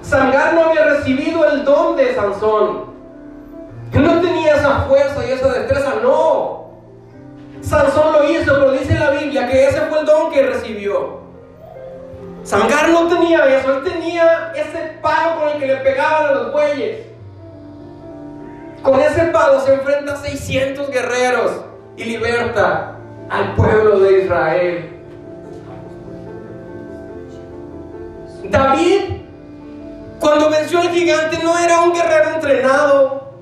Sangar 0.03 0.55
no 0.55 0.64
había 0.64 0.84
recibido 0.84 1.44
el 1.50 1.64
don 1.64 1.96
de 1.96 2.14
Sansón. 2.14 2.92
No 3.92 4.20
tenía 4.20 4.57
esa 4.57 4.80
fuerza 4.82 5.26
y 5.26 5.32
esa 5.32 5.53
destreza, 5.53 5.94
no. 6.03 6.70
Sansón 7.61 8.12
lo 8.12 8.30
hizo, 8.30 8.53
pero 8.55 8.72
dice 8.72 8.98
la 8.98 9.11
Biblia 9.11 9.48
que 9.48 9.68
ese 9.68 9.80
fue 9.82 10.00
el 10.00 10.07
don 10.07 10.30
que 10.30 10.46
recibió. 10.46 11.22
Sangar 12.42 12.88
no 12.88 13.07
tenía 13.07 13.46
eso, 13.57 13.76
él 13.76 13.84
tenía 13.84 14.53
ese 14.57 14.98
palo 15.00 15.38
con 15.38 15.48
el 15.50 15.59
que 15.59 15.66
le 15.66 15.76
pegaban 15.76 16.26
a 16.26 16.32
los 16.32 16.53
bueyes. 16.53 17.07
Con 18.82 18.98
ese 18.98 19.26
palo 19.26 19.61
se 19.61 19.74
enfrenta 19.74 20.14
a 20.14 20.16
600 20.16 20.90
guerreros 20.90 21.53
y 21.96 22.05
liberta 22.05 22.96
al 23.30 23.55
pueblo 23.55 24.00
de 24.00 24.24
Israel. 24.24 24.88
David, 28.50 29.21
cuando 30.22 30.50
venció 30.50 30.78
al 30.78 30.90
gigante, 30.90 31.36
no 31.42 31.58
era 31.58 31.80
un 31.80 31.92
guerrero 31.92 32.34
entrenado 32.36 33.32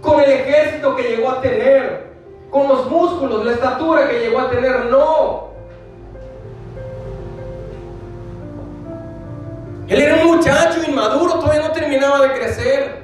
con 0.00 0.20
el 0.20 0.30
ejército 0.30 0.96
que 0.96 1.02
llegó 1.02 1.30
a 1.30 1.42
tener, 1.42 2.14
con 2.50 2.66
los 2.66 2.90
músculos, 2.90 3.44
la 3.44 3.52
estatura 3.52 4.08
que 4.08 4.20
llegó 4.20 4.40
a 4.40 4.48
tener, 4.48 4.86
no. 4.86 5.48
Él 9.86 10.00
era 10.00 10.24
un 10.24 10.36
muchacho 10.36 10.80
inmaduro, 10.88 11.34
todavía 11.34 11.68
no 11.68 11.72
terminaba 11.72 12.22
de 12.22 12.32
crecer. 12.32 13.02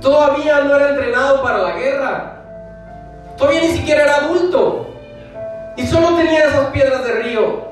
Todavía 0.00 0.62
no 0.62 0.74
era 0.74 0.88
entrenado 0.88 1.40
para 1.40 1.58
la 1.58 1.76
guerra. 1.76 2.42
Todavía 3.38 3.60
ni 3.60 3.68
siquiera 3.68 4.02
era 4.02 4.16
adulto. 4.16 4.88
Y 5.76 5.86
solo 5.86 6.16
tenía 6.16 6.46
esas 6.46 6.70
piedras 6.70 7.04
de 7.04 7.12
río. 7.12 7.71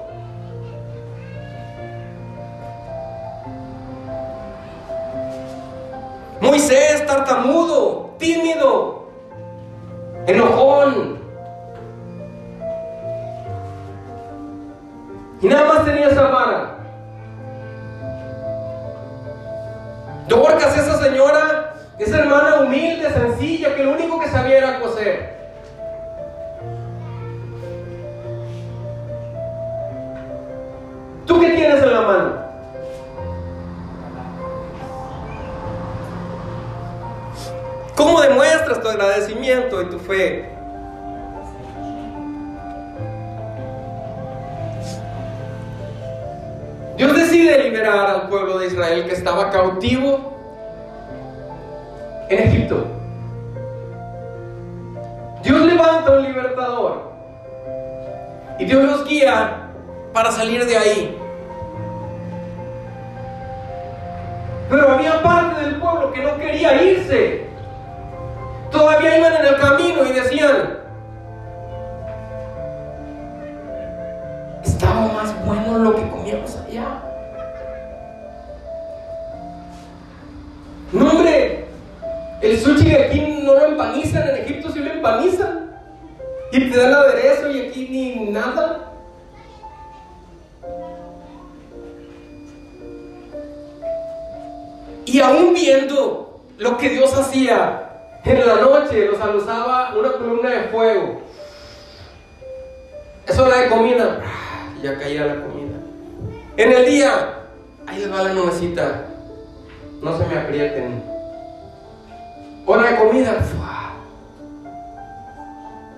Moisés, 6.40 7.06
tartamudo, 7.06 8.14
tímido, 8.18 9.08
enojón. 10.26 11.20
Y 15.42 15.46
nada 15.48 15.64
más 15.66 15.84
tenía 15.84 16.08
esa 16.08 16.22
vara. 16.22 16.76
Dorcas, 20.28 20.78
esa 20.78 21.02
señora, 21.02 21.74
esa 21.98 22.18
hermana 22.20 22.60
humilde, 22.60 23.10
sencilla, 23.12 23.74
que 23.74 23.84
lo 23.84 23.92
único 23.92 24.18
que 24.20 24.28
sabía 24.28 24.58
era 24.58 24.80
coser. 24.80 25.38
¿Tú 31.26 31.38
qué 31.38 31.50
tienes 31.50 31.82
en 31.82 31.92
la 31.92 32.00
mano? 32.00 32.39
Agradecimiento 38.90 39.82
y 39.82 39.84
tu 39.86 39.98
fe? 39.98 40.48
Dios 46.96 47.16
decide 47.16 47.64
liberar 47.64 48.10
al 48.10 48.28
pueblo 48.28 48.58
de 48.58 48.66
Israel 48.66 49.06
que 49.06 49.14
estaba 49.14 49.50
cautivo 49.50 50.36
en 52.28 52.38
Egipto. 52.38 52.86
Dios 55.42 55.60
levanta 55.62 56.10
un 56.12 56.22
libertador 56.24 57.12
y 58.58 58.64
Dios 58.66 58.84
los 58.84 59.08
guía 59.08 59.70
para 60.12 60.30
salir 60.30 60.66
de 60.66 60.76
ahí. 60.76 61.18
Pero 64.68 64.88
había 64.88 65.22
parte 65.22 65.62
del 65.62 65.76
pueblo 65.76 66.12
que 66.12 66.22
no 66.22 66.36
quería 66.36 66.82
irse. 66.82 67.49
Todavía 68.70 69.18
iban 69.18 69.34
en 69.34 69.46
el 69.46 69.56
camino 69.56 70.04
y 70.06 70.12
decían, 70.12 70.78
estaba 74.64 75.06
más 75.12 75.44
bueno 75.44 75.78
lo 75.78 75.96
que 75.96 76.08
comíamos 76.08 76.56
allá. 76.56 77.02
No, 80.92 81.10
hombre, 81.10 81.66
el 82.42 82.58
sushi 82.58 82.90
de 82.90 83.04
aquí 83.04 83.42
no 83.44 83.54
lo 83.54 83.66
empanizan, 83.66 84.28
en 84.28 84.36
Egipto 84.44 84.70
sí 84.70 84.80
lo 84.80 84.92
empanizan. 84.92 85.70
Y 86.52 86.70
te 86.70 86.76
dan 86.76 86.94
aderezo 86.94 87.50
y 87.50 87.60
aquí 87.60 87.88
ni 87.90 88.30
nada. 88.30 88.90
Y 95.04 95.20
aún 95.20 95.54
viendo 95.54 96.40
lo 96.58 96.76
que 96.76 96.88
Dios 96.90 97.16
hacía, 97.16 97.89
en 98.24 98.46
la 98.46 98.56
noche 98.56 99.06
los 99.06 99.20
alusaba 99.20 99.94
una 99.98 100.12
columna 100.12 100.50
de 100.50 100.62
fuego. 100.68 101.22
Es 103.26 103.38
hora 103.38 103.58
de 103.58 103.68
comida. 103.68 104.20
Y 104.78 104.82
ya 104.82 104.98
caía 104.98 105.26
la 105.26 105.42
comida. 105.42 105.76
En 106.56 106.72
el 106.72 106.86
día, 106.86 107.34
ahí 107.86 108.00
les 108.00 108.12
va 108.12 108.22
la 108.24 108.34
nubecita. 108.34 109.06
No 110.02 110.18
se 110.18 110.26
me 110.26 110.38
aprieten. 110.38 111.02
Hora 112.66 112.90
de 112.90 112.96
comida. 112.98 113.38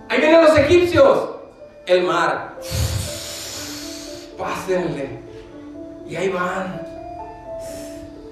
Ahí 0.08 0.20
vienen 0.20 0.42
los 0.42 0.56
egipcios. 0.58 1.30
El 1.86 2.04
mar. 2.04 2.54
Pásenle. 4.38 5.20
Y 6.06 6.16
ahí 6.16 6.28
van. 6.28 6.82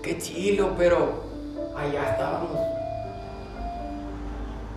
Qué 0.03 0.19
chilo, 0.19 0.75
pero 0.77 1.25
allá 1.77 2.11
estábamos. 2.11 2.80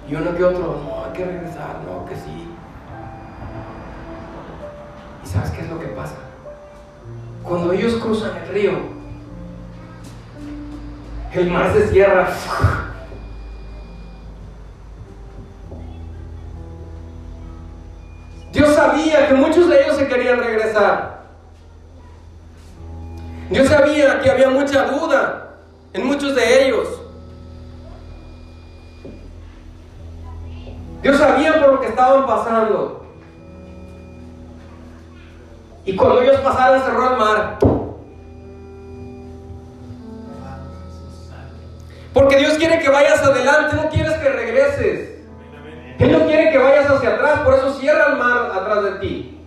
Y 0.07 0.15
uno 0.15 0.35
que 0.35 0.43
otro, 0.43 0.81
no, 0.83 1.05
hay 1.05 1.13
que 1.13 1.25
regresar, 1.25 1.79
no, 1.85 2.05
que 2.05 2.15
sí. 2.15 2.47
¿Y 5.23 5.27
sabes 5.27 5.51
qué 5.51 5.61
es 5.61 5.69
lo 5.69 5.79
que 5.79 5.87
pasa? 5.87 6.15
Cuando 7.43 7.71
ellos 7.71 7.95
cruzan 7.95 8.37
el 8.37 8.47
río, 8.49 8.73
el 11.33 11.51
mar 11.51 11.71
se 11.73 11.87
cierra. 11.87 12.29
Dios 18.51 18.75
sabía 18.75 19.27
que 19.27 19.33
muchos 19.33 19.67
de 19.67 19.83
ellos 19.83 19.97
se 19.97 20.07
querían 20.07 20.39
regresar. 20.39 21.23
Dios 23.49 23.67
sabía 23.67 24.21
que 24.21 24.29
había 24.29 24.49
mucha 24.49 24.85
duda 24.85 25.55
en 25.93 26.05
muchos 26.05 26.35
de 26.35 26.67
ellos. 26.67 27.02
Dios 31.03 31.17
sabía 31.17 31.59
por 31.59 31.73
lo 31.73 31.81
que 31.81 31.87
estaban 31.87 32.25
pasando. 32.25 33.05
Y 35.83 35.97
cuando 35.97 36.21
ellos 36.21 36.39
pasaron, 36.39 36.81
cerró 36.81 37.11
el 37.11 37.17
mar. 37.17 37.59
Porque 42.13 42.37
Dios 42.37 42.53
quiere 42.53 42.79
que 42.79 42.89
vayas 42.89 43.21
adelante, 43.21 43.75
no 43.75 43.89
quieres 43.89 44.13
que 44.13 44.29
regreses. 44.29 45.09
Él 45.99 46.11
no 46.11 46.25
quiere 46.25 46.51
que 46.51 46.57
vayas 46.57 46.89
hacia 46.89 47.15
atrás, 47.15 47.39
por 47.41 47.55
eso 47.55 47.73
cierra 47.73 48.11
el 48.11 48.17
mar 48.17 48.51
atrás 48.53 48.83
de 48.83 48.91
ti. 48.99 49.41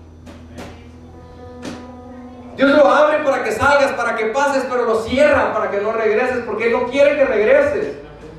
Dios 2.57 2.71
lo 2.71 2.87
abre 2.91 3.25
para 3.25 3.43
que 3.45 3.53
salgas, 3.53 3.93
para 3.93 4.15
que 4.17 4.27
pases, 4.27 4.65
pero 4.69 4.85
lo 4.85 5.03
cierra 5.05 5.55
para 5.55 5.71
que 5.71 5.81
no 5.81 5.93
regreses, 5.93 6.45
porque 6.45 6.67
Él 6.67 6.73
no 6.73 6.87
quiere 6.87 7.17
que 7.17 7.25
regreses. 7.25 7.97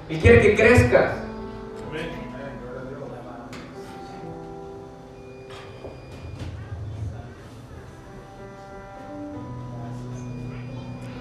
Él 0.08 0.20
quiere 0.20 0.42
que 0.42 0.56
crezcas. 0.56 1.27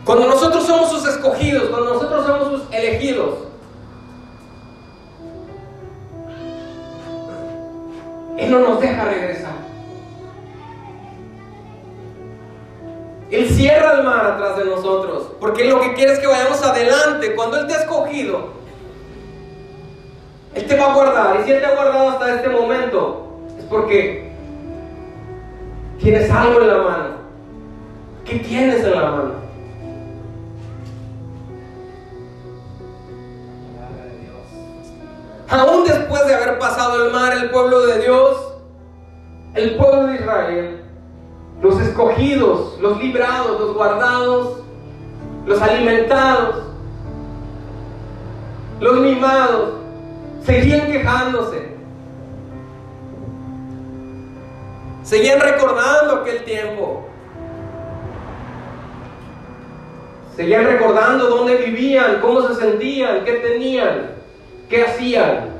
Cuando 0.06 0.28
nosotros 0.28 0.64
somos 0.64 0.88
sus 0.88 1.04
escogidos, 1.08 1.64
cuando 1.68 1.94
nosotros 1.94 2.24
somos 2.24 2.48
sus 2.48 2.72
elegidos, 2.72 3.38
Él 8.38 8.50
no 8.52 8.60
nos 8.60 8.80
deja 8.80 9.04
regresar. 9.04 9.56
Él 13.32 13.48
cierra 13.50 13.94
el 13.98 14.04
mar 14.04 14.26
atrás 14.26 14.56
de 14.56 14.66
nosotros, 14.66 15.32
porque 15.40 15.62
Él 15.62 15.70
lo 15.70 15.80
que 15.80 15.94
quiere 15.94 16.12
es 16.12 16.20
que 16.20 16.28
vayamos 16.28 16.62
adelante. 16.62 17.34
Cuando 17.34 17.58
Él 17.58 17.66
te 17.66 17.74
ha 17.74 17.78
escogido, 17.78 18.50
Él 20.54 20.66
te 20.68 20.76
va 20.76 20.92
a 20.92 20.94
guardar. 20.94 21.40
Y 21.40 21.44
si 21.44 21.50
Él 21.50 21.58
te 21.58 21.66
ha 21.66 21.74
guardado 21.74 22.10
hasta 22.10 22.32
este 22.36 22.48
momento, 22.48 23.40
es 23.58 23.64
porque 23.64 24.30
tienes 25.98 26.30
algo 26.30 26.60
en 26.60 26.68
la 26.68 26.78
mano. 26.78 27.08
¿Qué 28.24 28.38
tienes 28.38 28.84
en 28.84 28.92
la 28.92 29.10
mano? 29.10 29.45
Después 35.86 36.26
de 36.26 36.34
haber 36.34 36.58
pasado 36.58 37.06
el 37.06 37.12
mar, 37.12 37.32
el 37.32 37.50
pueblo 37.50 37.86
de 37.86 38.00
Dios, 38.00 38.54
el 39.54 39.76
pueblo 39.76 40.06
de 40.06 40.14
Israel, 40.16 40.80
los 41.62 41.80
escogidos, 41.80 42.78
los 42.80 42.98
librados, 42.98 43.60
los 43.60 43.74
guardados, 43.74 44.58
los 45.46 45.62
alimentados, 45.62 46.64
los 48.80 49.00
mimados, 49.00 49.74
seguían 50.44 50.86
quejándose. 50.86 51.76
Seguían 55.02 55.40
recordando 55.40 56.16
aquel 56.16 56.44
tiempo. 56.44 57.06
Seguían 60.34 60.64
recordando 60.64 61.28
dónde 61.28 61.56
vivían, 61.56 62.20
cómo 62.20 62.42
se 62.42 62.56
sentían, 62.56 63.24
qué 63.24 63.32
tenían. 63.34 64.16
¿Qué 64.68 64.84
hacían? 64.84 65.55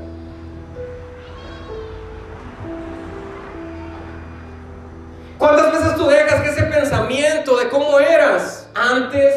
¿Cuántas 5.38 5.72
veces 5.72 5.96
tú 5.96 6.06
dejas 6.06 6.42
que 6.42 6.48
ese 6.50 6.62
pensamiento 6.64 7.56
de 7.58 7.68
cómo 7.68 8.00
eras 8.00 8.68
antes, 8.74 9.34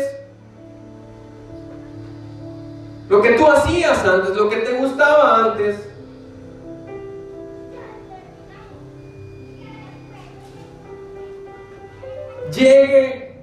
lo 3.10 3.22
que 3.22 3.32
tú 3.32 3.48
hacías 3.48 4.06
antes, 4.06 4.36
lo 4.36 4.50
que 4.50 4.58
te 4.58 4.74
gustaba 4.74 5.44
antes, 5.44 5.90
llegue 12.54 13.36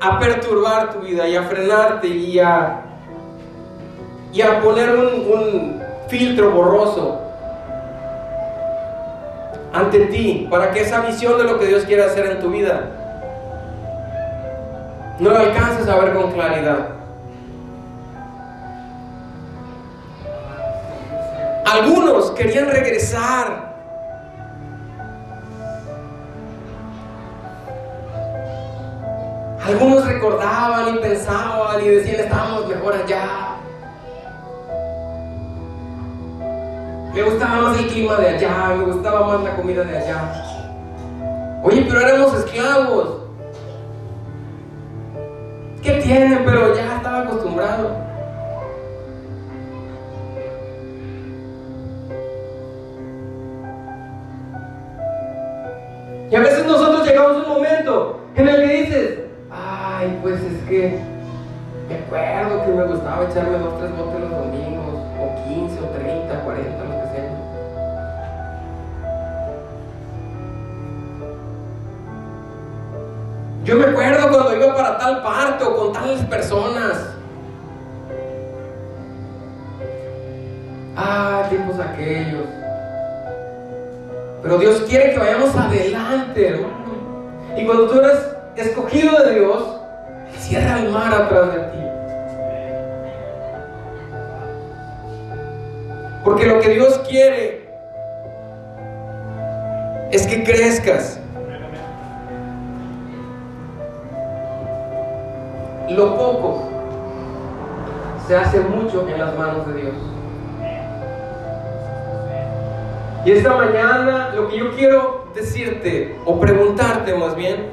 a 0.00 0.18
perturbar 0.18 0.92
tu 0.92 1.00
vida 1.00 1.28
y 1.28 1.36
a 1.36 1.42
frenarte 1.42 2.08
y 2.08 2.38
a 2.38 2.84
y 4.34 4.42
a 4.42 4.60
poner 4.60 4.90
un, 4.90 5.82
filtro 6.08 6.50
borroso 6.50 7.23
ante 9.74 10.06
ti 10.06 10.46
para 10.48 10.70
que 10.70 10.82
esa 10.82 11.00
visión 11.00 11.36
de 11.36 11.44
lo 11.44 11.58
que 11.58 11.66
Dios 11.66 11.84
quiere 11.84 12.04
hacer 12.04 12.26
en 12.26 12.40
tu 12.40 12.50
vida 12.50 12.90
no 15.18 15.30
la 15.30 15.40
alcances 15.40 15.88
a 15.88 15.96
ver 15.96 16.14
con 16.14 16.32
claridad. 16.32 16.88
Algunos 21.66 22.30
querían 22.32 22.68
regresar. 22.68 23.74
Algunos 29.64 30.06
recordaban 30.06 30.96
y 30.96 30.98
pensaban 30.98 31.80
y 31.80 31.88
decían, 31.88 32.20
estábamos 32.20 32.68
mejor 32.68 32.94
allá. 32.94 33.53
Me 37.14 37.22
gustaba 37.22 37.60
más 37.62 37.78
el 37.78 37.86
clima 37.86 38.16
de 38.16 38.28
allá, 38.30 38.74
me 38.76 38.84
gustaba 38.86 39.28
más 39.28 39.44
la 39.44 39.54
comida 39.54 39.84
de 39.84 39.98
allá. 39.98 41.60
Oye, 41.62 41.86
pero 41.88 42.00
éramos 42.00 42.34
esclavos. 42.34 43.20
¿Qué 45.80 45.92
tiene? 46.02 46.40
Pero 46.44 46.74
ya 46.74 46.96
estaba 46.96 47.20
acostumbrado. 47.20 47.96
Y 56.32 56.34
a 56.34 56.40
veces 56.40 56.66
nosotros 56.66 57.06
llegamos 57.06 57.36
a 57.36 57.48
un 57.48 57.48
momento 57.48 58.20
en 58.34 58.48
el 58.48 58.56
que 58.56 58.74
dices, 58.82 59.18
ay, 59.52 60.18
pues 60.20 60.40
es 60.40 60.68
que 60.68 60.98
me 61.88 61.94
acuerdo 61.94 62.64
que 62.64 62.72
me 62.72 62.84
gustaba 62.86 63.24
echarme 63.30 63.58
dos, 63.58 63.78
tres 63.78 63.96
botes 63.96 64.20
los 64.20 64.30
domingos, 64.30 64.94
o 65.20 65.48
15, 65.48 65.80
o 65.80 65.88
30, 65.90 66.40
40, 66.40 66.93
Yo 73.64 73.76
me 73.76 73.86
acuerdo 73.86 74.28
cuando 74.28 74.56
iba 74.56 74.74
para 74.74 74.98
tal 74.98 75.22
parte 75.22 75.64
o 75.64 75.74
con 75.74 75.92
tales 75.94 76.20
personas. 76.26 77.14
Ah, 80.94 81.46
tiempos 81.48 81.80
aquellos. 81.80 82.46
Pero 84.42 84.58
Dios 84.58 84.82
quiere 84.86 85.12
que 85.12 85.18
vayamos 85.18 85.56
adelante, 85.56 86.48
hermano. 86.48 86.74
Y 87.56 87.64
cuando 87.64 87.88
tú 87.88 88.00
eres 88.00 88.18
escogido 88.56 89.18
de 89.24 89.40
Dios, 89.40 89.80
cierra 90.38 90.80
el 90.80 90.90
mar 90.90 91.14
atrás 91.14 91.54
de 91.54 91.60
ti. 91.60 91.78
Porque 96.22 96.46
lo 96.46 96.60
que 96.60 96.68
Dios 96.68 97.00
quiere 97.08 97.66
es 100.12 100.26
que 100.26 100.44
crezcas. 100.44 101.18
Lo 105.94 106.16
poco 106.16 106.64
se 108.26 108.34
hace 108.36 108.58
mucho 108.60 109.06
en 109.08 109.18
las 109.18 109.38
manos 109.38 109.66
de 109.68 109.74
Dios. 109.74 109.94
Y 113.24 113.30
esta 113.30 113.54
mañana 113.54 114.30
lo 114.34 114.48
que 114.48 114.58
yo 114.58 114.74
quiero 114.74 115.26
decirte 115.34 116.18
o 116.24 116.40
preguntarte 116.40 117.14
más 117.14 117.36
bien 117.36 117.70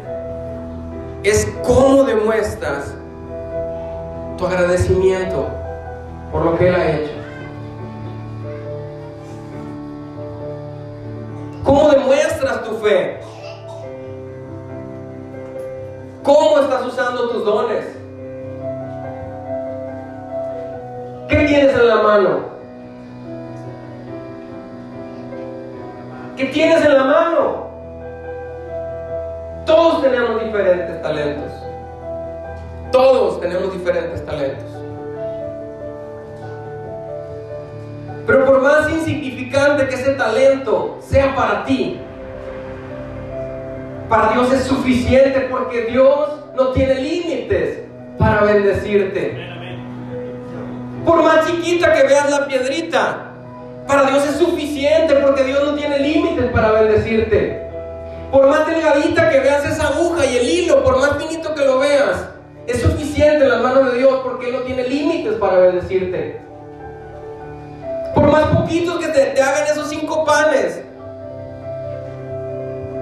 es 1.23 1.51
cómo 1.65 2.03
demuestras 2.03 2.93
tu 4.37 4.45
agradecimiento 4.45 5.47
por 6.31 6.45
lo 6.45 6.57
que 6.57 6.67
Él 6.67 6.75
ha 6.75 6.91
hecho. 6.91 7.11
¿Cómo 11.63 11.89
demuestras 11.89 12.63
tu 12.65 12.75
fe? 12.77 13.19
¿Cómo 16.23 16.59
estás 16.59 16.85
usando 16.85 17.29
tus 17.29 17.45
dones? 17.45 17.80
¿Qué 26.35 26.45
tienes 26.45 26.83
en 26.83 26.93
la 26.93 27.03
mano? 27.05 27.67
Todos 29.65 30.01
tenemos 30.01 30.43
diferentes 30.43 31.01
talentos. 31.01 31.51
Todos 32.91 33.39
tenemos 33.39 33.71
diferentes 33.71 34.25
talentos. 34.25 34.65
Pero 38.27 38.45
por 38.45 38.61
más 38.61 38.89
insignificante 38.89 39.87
que 39.87 39.95
ese 39.95 40.13
talento 40.15 40.97
sea 40.99 41.33
para 41.33 41.63
ti, 41.63 41.97
para 44.09 44.33
Dios 44.33 44.51
es 44.51 44.63
suficiente 44.63 45.47
porque 45.49 45.83
Dios 45.85 46.29
no 46.57 46.73
tiene 46.73 46.95
límites 46.95 47.83
para 48.17 48.43
bendecirte. 48.43 49.50
Por 51.11 51.23
más 51.23 51.45
chiquita 51.45 51.93
que 51.93 52.03
veas 52.03 52.29
la 52.29 52.47
piedrita, 52.47 53.33
para 53.85 54.03
Dios 54.05 54.25
es 54.27 54.37
suficiente 54.37 55.15
porque 55.15 55.43
Dios 55.43 55.61
no 55.61 55.73
tiene 55.73 55.99
límites 55.99 56.49
para 56.53 56.71
bendecirte. 56.71 57.67
Por 58.31 58.47
más 58.47 58.65
delgadita 58.65 59.29
que 59.29 59.41
veas 59.41 59.65
esa 59.65 59.89
aguja 59.89 60.25
y 60.25 60.37
el 60.37 60.49
hilo, 60.49 60.85
por 60.85 60.99
más 60.99 61.21
finito 61.21 61.53
que 61.53 61.65
lo 61.65 61.79
veas, 61.79 62.29
es 62.65 62.81
suficiente 62.81 63.43
en 63.43 63.49
las 63.49 63.61
manos 63.61 63.91
de 63.91 63.97
Dios 63.99 64.21
porque 64.23 64.47
Él 64.47 64.53
no 64.53 64.59
tiene 64.61 64.87
límites 64.87 65.33
para 65.33 65.57
bendecirte. 65.57 66.39
Por 68.15 68.31
más 68.31 68.43
poquitos 68.55 68.97
que 68.99 69.07
te, 69.09 69.41
hagan 69.41 69.67
esos 69.67 69.89
cinco 69.89 70.23
panes 70.23 70.81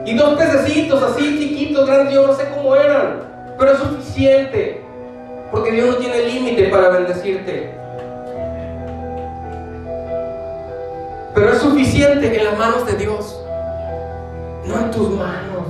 y 0.03 0.16
dos 0.16 0.36
pececitos 0.36 1.03
así 1.03 1.38
chiquitos, 1.38 1.86
grandes, 1.86 2.16
yo 2.16 2.26
no 2.26 2.34
sé 2.34 2.45
cómo 2.55 2.76
eran, 2.76 3.22
pero 3.60 3.74
es 3.74 3.78
suficiente 3.78 4.82
porque 5.51 5.74
Dios 5.74 5.89
no 5.89 5.95
tiene 5.97 6.24
límite 6.24 6.70
para 6.70 6.89
bendecirte. 6.89 7.78
Pero 11.39 11.53
es 11.53 11.59
suficiente 11.59 12.37
en 12.37 12.43
las 12.43 12.57
manos 12.57 12.85
de 12.85 12.97
Dios, 12.97 13.41
no 14.65 14.77
en 14.77 14.91
tus 14.91 15.09
manos. 15.11 15.67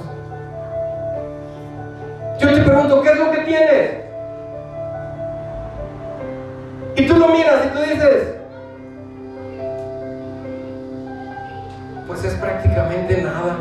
Yo 2.42 2.52
te 2.56 2.62
pregunto, 2.64 3.04
¿qué 3.04 3.12
es 3.12 3.20
lo 3.20 3.30
que 3.30 3.38
tienes? 3.42 3.92
Y 6.96 7.06
tú 7.06 7.18
lo 7.18 7.28
miras 7.28 7.68
y 7.68 7.68
tú 7.68 7.84
dices, 7.84 8.36
pues 12.08 12.24
es 12.24 12.34
prácticamente 12.34 13.22
nada. 13.22 13.58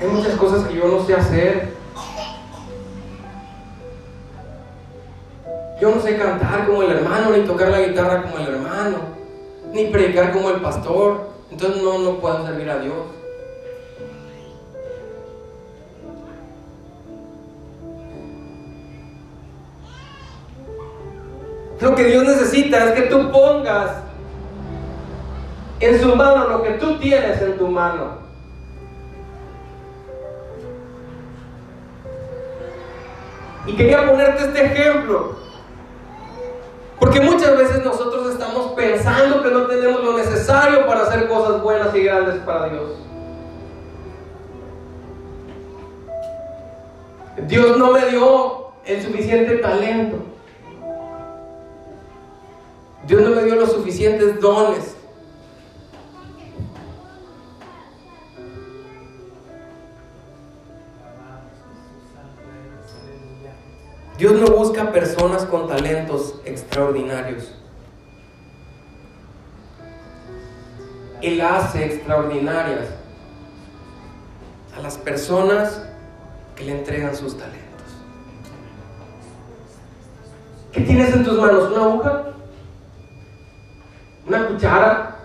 Hay 0.00 0.08
muchas 0.08 0.34
cosas 0.34 0.66
que 0.66 0.74
yo 0.74 0.88
no 0.88 1.04
sé 1.04 1.14
hacer. 1.14 1.68
Yo 5.80 5.94
no 5.94 6.02
sé 6.02 6.16
cantar 6.16 6.66
como 6.66 6.82
el 6.82 6.90
hermano, 6.90 7.30
ni 7.30 7.44
tocar 7.44 7.68
la 7.68 7.82
guitarra 7.82 8.22
como 8.22 8.38
el 8.38 8.52
hermano, 8.52 9.21
ni 9.72 9.86
predicar 9.86 10.32
como 10.32 10.50
el 10.50 10.60
pastor. 10.60 11.32
Entonces 11.50 11.82
no, 11.82 11.98
no 11.98 12.18
puedo 12.18 12.46
servir 12.46 12.70
a 12.70 12.78
Dios. 12.78 12.94
Lo 21.80 21.96
que 21.96 22.04
Dios 22.04 22.24
necesita 22.24 22.84
es 22.86 22.92
que 22.92 23.02
tú 23.08 23.30
pongas 23.32 23.90
en 25.80 26.00
su 26.00 26.14
mano 26.14 26.48
lo 26.48 26.62
que 26.62 26.70
tú 26.74 26.96
tienes 26.98 27.42
en 27.42 27.58
tu 27.58 27.66
mano. 27.66 28.22
Y 33.66 33.74
quería 33.74 34.06
ponerte 34.08 34.44
este 34.44 34.64
ejemplo. 34.64 35.36
Porque 37.02 37.20
muchas 37.20 37.58
veces 37.58 37.84
nosotros 37.84 38.30
estamos 38.30 38.74
pensando 38.74 39.42
que 39.42 39.50
no 39.50 39.66
tenemos 39.66 40.04
lo 40.04 40.16
necesario 40.16 40.86
para 40.86 41.02
hacer 41.02 41.26
cosas 41.26 41.60
buenas 41.60 41.92
y 41.96 42.04
grandes 42.04 42.36
para 42.44 42.68
Dios. 42.68 42.90
Dios 47.48 47.76
no 47.76 47.90
me 47.90 48.06
dio 48.06 48.68
el 48.84 49.02
suficiente 49.02 49.56
talento. 49.56 50.18
Dios 53.08 53.22
no 53.22 53.30
me 53.30 53.42
dio 53.46 53.56
los 53.56 53.72
suficientes 53.72 54.40
dones. 54.40 54.91
No 64.42 64.56
busca 64.56 64.90
personas 64.90 65.44
con 65.44 65.68
talentos 65.68 66.34
extraordinarios. 66.44 67.54
Él 71.20 71.40
hace 71.40 71.84
extraordinarias 71.84 72.88
a 74.76 74.80
las 74.80 74.98
personas 74.98 75.80
que 76.56 76.64
le 76.64 76.72
entregan 76.72 77.14
sus 77.14 77.38
talentos. 77.38 77.60
¿Qué 80.72 80.80
tienes 80.80 81.14
en 81.14 81.24
tus 81.24 81.38
manos? 81.38 81.70
¿Una 81.70 81.84
aguja? 81.84 82.22
¿Una 84.26 84.48
cuchara? 84.48 85.16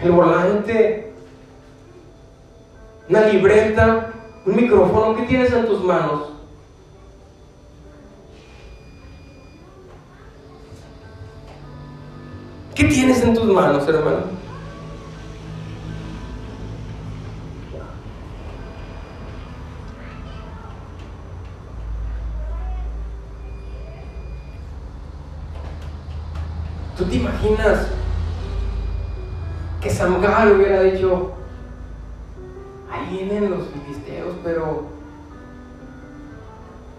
¿El 0.00 0.12
volante? 0.12 1.12
¿Una 3.10 3.20
libreta? 3.26 4.09
Un 4.46 4.56
micrófono, 4.56 5.16
¿qué 5.16 5.22
tienes 5.24 5.52
en 5.52 5.66
tus 5.66 5.84
manos? 5.84 6.30
¿Qué 12.74 12.84
tienes 12.84 13.22
en 13.22 13.34
tus 13.34 13.44
manos, 13.44 13.86
hermano? 13.86 14.40
¿Tú 26.96 27.04
te 27.06 27.16
imaginas 27.16 27.86
que 29.80 29.90
Samgar 29.90 30.52
hubiera 30.52 30.82
dicho, 30.82 31.32
ahí 32.90 33.16
vienen 33.16 33.50
los 33.50 33.60
pero 34.42 34.84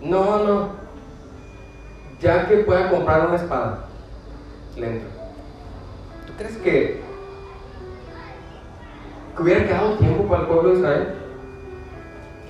no, 0.02 0.44
no. 0.44 0.70
Ya 2.22 2.48
que 2.48 2.58
pueda 2.58 2.90
comprar 2.90 3.28
una 3.28 3.36
espada, 3.36 3.86
lento. 4.76 5.08
¿Tú 6.28 6.34
crees 6.38 6.58
que, 6.58 7.02
que 9.36 9.42
hubiera 9.42 9.66
quedado 9.66 9.98
tiempo 9.98 10.26
para 10.26 10.42
el 10.42 10.48
pueblo 10.48 10.70
de 10.70 10.76
Israel? 10.76 11.08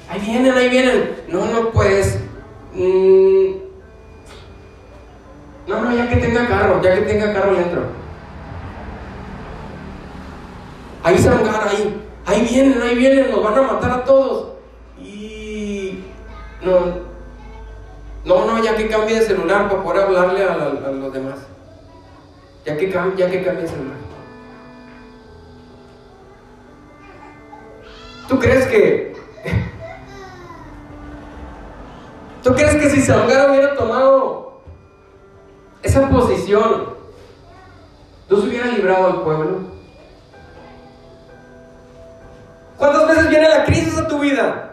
Ahí 0.10 0.20
vienen, 0.20 0.54
ahí 0.54 0.70
vienen. 0.70 1.16
No, 1.30 1.46
no, 1.46 1.70
pues. 1.70 2.20
Mm, 2.74 3.52
no, 5.68 5.82
no, 5.82 5.96
ya 5.96 6.10
que 6.10 6.18
tenga 6.18 6.48
carro, 6.48 6.82
ya 6.82 6.96
que 6.96 7.02
tenga 7.02 7.34
carro 7.34 7.56
dentro. 7.56 7.82
Ahí 11.04 11.18
se 11.18 11.30
ahí. 11.30 12.08
Ahí 12.26 12.48
vienen, 12.48 12.82
ahí 12.82 12.96
vienen, 12.96 13.32
nos 13.32 13.44
van 13.44 13.58
a 13.58 13.62
matar 13.62 13.92
a 13.92 14.04
todos. 14.04 14.41
No, 16.64 16.80
no, 18.24 18.46
no, 18.46 18.64
ya 18.64 18.76
que 18.76 18.88
cambie 18.88 19.20
de 19.20 19.26
celular 19.26 19.68
para 19.68 19.84
poder 19.84 20.04
hablarle 20.04 20.44
a, 20.44 20.56
los 20.92 21.12
demás. 21.12 21.40
Ya 22.66 22.78
que, 22.78 22.90
ya 22.90 23.30
que 23.30 23.44
cambie 23.44 23.64
de 23.64 23.68
celular. 23.68 23.98
¿Tú 28.28 28.40
crees 28.40 28.68
que... 28.68 29.16
¿Tú 32.44 32.54
crees 32.54 32.76
que 32.76 32.90
si 32.92 33.02
Salgar 33.02 33.50
hubiera 33.50 33.76
tomado 33.76 34.62
esa 35.82 36.08
posición, 36.10 36.94
Dios 38.30 38.44
hubiera 38.44 38.68
librado 38.68 39.08
al 39.08 39.22
pueblo? 39.24 39.58
¿Cuántas 42.78 43.08
veces 43.08 43.30
viene 43.30 43.50
la 43.50 43.66
crisis 43.66 43.98
a 43.98 44.08
tu 44.08 44.20
vida? 44.20 44.71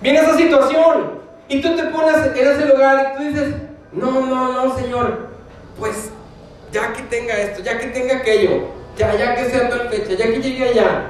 Viene 0.00 0.20
esa 0.20 0.36
situación 0.36 1.18
y 1.48 1.60
tú 1.60 1.74
te 1.74 1.84
pones 1.84 2.16
en 2.16 2.48
ese 2.48 2.66
lugar 2.66 3.12
y 3.14 3.16
tú 3.16 3.22
dices, 3.24 3.54
no, 3.92 4.26
no, 4.26 4.52
no, 4.52 4.76
Señor, 4.76 5.28
pues 5.78 6.10
ya 6.70 6.92
que 6.92 7.02
tenga 7.02 7.36
esto, 7.36 7.62
ya 7.62 7.78
que 7.78 7.88
tenga 7.88 8.18
aquello, 8.18 8.68
ya, 8.96 9.14
ya 9.16 9.34
que 9.34 9.50
sea 9.50 9.68
tal 9.68 9.88
fecha, 9.88 10.14
ya 10.14 10.26
que 10.26 10.40
llegue 10.40 10.68
allá. 10.68 11.06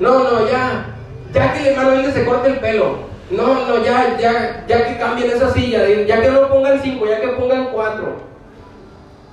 No, 0.00 0.24
no, 0.24 0.48
ya, 0.48 0.86
ya 1.32 1.52
que 1.52 1.60
el 1.60 1.66
hermano 1.66 2.10
se 2.10 2.24
corte 2.24 2.48
el 2.48 2.60
pelo. 2.60 3.08
No, 3.30 3.66
no, 3.66 3.84
ya, 3.84 4.16
ya, 4.18 4.64
ya 4.66 4.86
que 4.88 4.98
cambien 4.98 5.30
esa 5.30 5.52
silla, 5.52 5.86
ya 5.86 6.20
que 6.20 6.30
no 6.30 6.48
pongan 6.48 6.80
cinco, 6.82 7.06
ya 7.06 7.20
que 7.20 7.28
pongan 7.28 7.66
cuatro. 7.72 8.16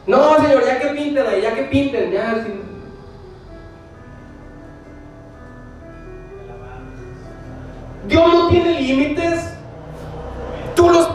No, 0.05 0.35
Señor, 0.41 0.65
ya 0.65 0.79
que 0.79 0.87
pinten 0.87 1.25
ahí, 1.25 1.41
ya 1.41 1.55
que 1.55 1.63
pinten, 1.63 2.11
ya, 2.11 2.45
Dios 8.08 8.34
no 8.34 8.47
tiene 8.49 8.82
límites. 8.82 9.51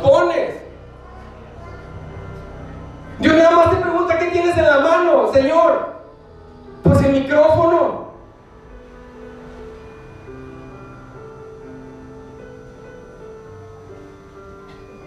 pones. 0.03 0.55
Dios 3.19 3.37
nada 3.37 3.51
más 3.51 3.71
te 3.71 3.77
pregunta 3.77 4.19
qué 4.19 4.27
tienes 4.27 4.57
en 4.57 4.65
la 4.65 4.81
mano, 4.81 5.33
Señor. 5.33 5.95
Pues 6.83 7.03
el 7.03 7.13
micrófono. 7.13 8.11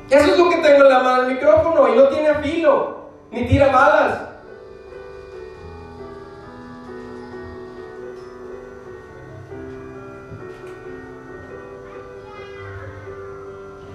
Eso 0.10 0.32
es 0.32 0.38
lo 0.38 0.50
que 0.50 0.58
tengo 0.58 0.84
en 0.84 0.90
la 0.90 1.00
mano, 1.00 1.24
el 1.24 1.34
micrófono, 1.34 1.88
y 1.92 1.98
no 1.98 2.08
tiene 2.10 2.36
filo, 2.36 3.10
ni 3.32 3.48
tira 3.48 3.72
balas. 3.72 4.33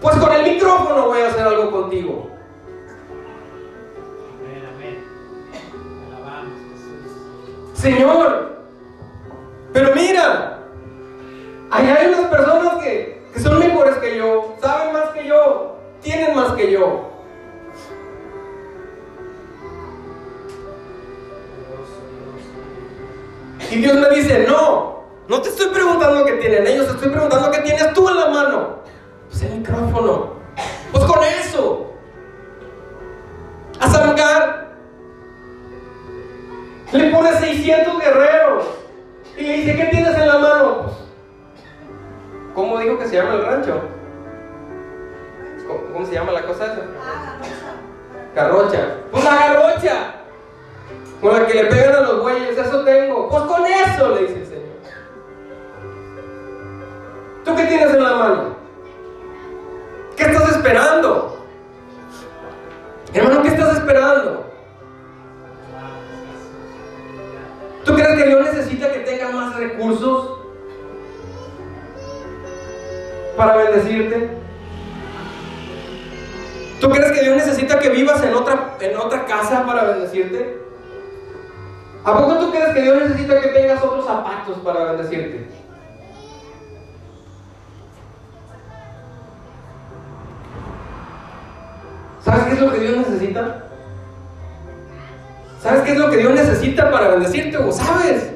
Pues 0.00 0.16
con 0.16 0.32
el 0.32 0.52
micrófono 0.54 1.06
voy 1.06 1.20
a 1.22 1.28
hacer 1.28 1.42
algo 1.42 1.70
contigo. 1.70 2.30
Señor, 7.74 8.58
pero 9.72 9.94
mira, 9.94 10.58
ahí 11.70 11.86
hay 11.86 12.08
unas 12.08 12.26
personas 12.26 12.82
que, 12.82 13.22
que 13.32 13.40
son 13.40 13.58
mejores 13.60 13.96
que 13.98 14.16
yo, 14.16 14.56
saben 14.60 14.92
más 14.92 15.10
que 15.10 15.26
yo, 15.26 15.76
tienen 16.02 16.34
más 16.34 16.52
que 16.54 16.72
yo. 16.72 17.08
Y 23.70 23.76
Dios 23.76 23.94
me 23.96 24.10
dice, 24.10 24.44
no, 24.48 25.04
no 25.28 25.42
te 25.42 25.50
estoy 25.50 25.68
preguntando 25.68 26.24
qué 26.24 26.32
tienen 26.32 26.66
ellos, 26.66 26.86
te 26.86 26.92
estoy 26.94 27.10
preguntando 27.10 27.50
qué 27.50 27.58
tienes 27.58 27.92
tú 27.92 28.08
en 28.08 28.16
la 28.16 28.26
mano. 28.30 28.77
El 29.42 29.58
micrófono. 29.58 30.32
Pues 30.90 31.04
con 31.04 31.18
eso. 31.22 31.92
A 33.78 33.88
Samgar 33.88 34.68
le 36.92 37.10
pone 37.10 37.32
600 37.38 38.00
guerreros 38.00 38.64
y 39.36 39.42
le 39.42 39.52
dice, 39.58 39.76
¿qué 39.76 39.84
tienes 39.84 40.14
en 40.16 40.26
la 40.26 40.38
mano? 40.38 40.82
Pues, 40.82 40.96
¿Cómo 42.54 42.78
dijo 42.78 42.98
que 42.98 43.06
se 43.06 43.16
llama 43.16 43.34
el 43.34 43.44
rancho? 43.44 43.80
¿Cómo, 45.68 45.80
cómo 45.92 46.06
se 46.06 46.14
llama 46.14 46.32
la 46.32 46.42
cosa 46.42 46.64
esa? 46.64 46.82
Garrocha. 48.34 48.94
Pues 49.12 49.22
la 49.22 49.34
garrocha. 49.36 50.14
Con 51.20 51.32
la 51.34 51.46
que 51.46 51.62
le 51.62 51.64
pegan 51.66 51.94
a 51.94 52.00
los 52.00 52.22
bueyes, 52.22 52.58
eso 52.58 52.77
¿A 82.04 82.16
poco 82.16 82.38
tú 82.38 82.50
crees 82.50 82.74
que 82.74 82.82
Dios 82.82 82.96
necesita 83.02 83.40
que 83.40 83.48
tengas 83.48 83.82
otros 83.82 84.04
zapatos 84.04 84.58
para 84.58 84.92
bendecirte? 84.92 85.48
¿Sabes 92.24 92.44
qué 92.44 92.52
es 92.52 92.60
lo 92.60 92.72
que 92.72 92.78
Dios 92.78 92.96
necesita? 92.96 93.64
¿Sabes 95.60 95.82
qué 95.82 95.92
es 95.92 95.98
lo 95.98 96.10
que 96.10 96.16
Dios 96.18 96.32
necesita 96.32 96.90
para 96.90 97.08
bendecirte? 97.08 97.56
¿O 97.56 97.72
sabes? 97.72 98.30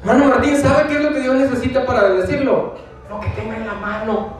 Hermano 0.00 0.26
Martín, 0.26 0.56
¿sabe 0.56 0.88
qué 0.88 0.96
es 0.96 1.02
lo 1.02 1.12
que 1.12 1.20
Dios 1.20 1.34
necesita 1.36 1.84
para 1.84 2.04
bendecirlo? 2.04 2.76
Lo 3.08 3.20
que 3.20 3.28
tenga 3.30 3.56
en 3.56 3.66
la 3.66 3.74
mano. 3.74 4.37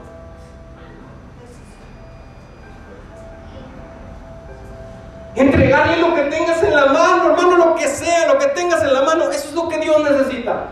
Que 6.24 6.30
tengas 6.30 6.62
en 6.62 6.74
la 6.74 6.86
mano, 6.86 7.30
hermano, 7.30 7.56
lo 7.56 7.74
que 7.76 7.86
sea, 7.86 8.32
lo 8.32 8.38
que 8.38 8.48
tengas 8.48 8.82
en 8.82 8.92
la 8.92 9.02
mano, 9.02 9.30
eso 9.30 9.48
es 9.48 9.54
lo 9.54 9.68
que 9.68 9.78
Dios 9.78 10.02
necesita. 10.02 10.68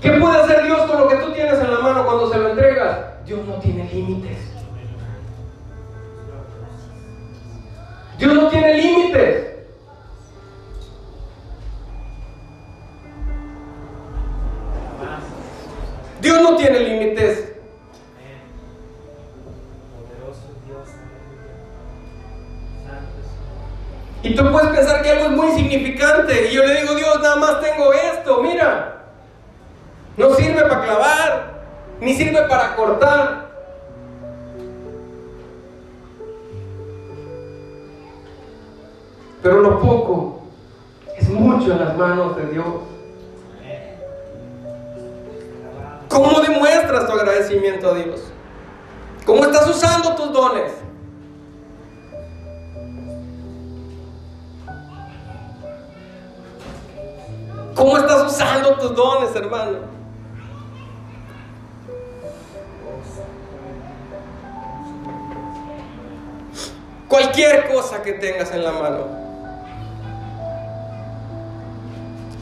¿Qué 0.00 0.10
puede 0.10 0.42
hacer 0.42 0.64
Dios 0.64 0.82
con 0.82 1.00
lo 1.00 1.08
que 1.08 1.16
tú 1.16 1.32
tienes 1.32 1.58
en 1.58 1.70
la 1.70 1.78
mano 1.78 2.04
cuando 2.04 2.30
se 2.30 2.38
lo 2.38 2.50
entregas? 2.50 2.98
Dios 3.24 3.40
no 3.46 3.54
tiene 3.54 3.84
límites. 3.84 4.38
Dios 8.18 8.34
no 8.34 8.48
tiene 8.48 8.74
límites. 8.74 8.93
Y 25.76 26.54
yo 26.54 26.64
le 26.64 26.80
digo, 26.80 26.94
Dios, 26.94 27.20
nada 27.20 27.36
más 27.36 27.60
tengo 27.60 27.92
esto, 27.92 28.42
mira. 28.42 29.02
No 30.16 30.34
sirve 30.34 30.62
para 30.62 30.82
clavar, 30.82 31.52
ni 32.00 32.14
sirve 32.14 32.42
para 32.42 32.76
cortar. 32.76 33.44
Pero 39.42 39.60
lo 39.60 39.80
poco 39.80 40.42
es 41.18 41.28
mucho 41.28 41.72
en 41.72 41.84
las 41.84 41.96
manos 41.96 42.36
de 42.36 42.46
Dios. 42.46 42.66
¿Cómo 46.08 46.40
demuestras 46.40 47.06
tu 47.06 47.12
agradecimiento 47.12 47.90
a 47.90 47.94
Dios? 47.94 48.20
¿Cómo 49.26 49.44
estás 49.44 49.68
usando 49.68 50.14
tus 50.14 50.32
dones? 50.32 50.83
Tus 58.84 58.94
dones, 58.94 59.34
hermano? 59.34 59.78
Cualquier 67.08 67.72
cosa 67.72 68.02
que 68.02 68.12
tengas 68.12 68.52
en 68.52 68.62
la 68.62 68.72
mano. 68.72 69.06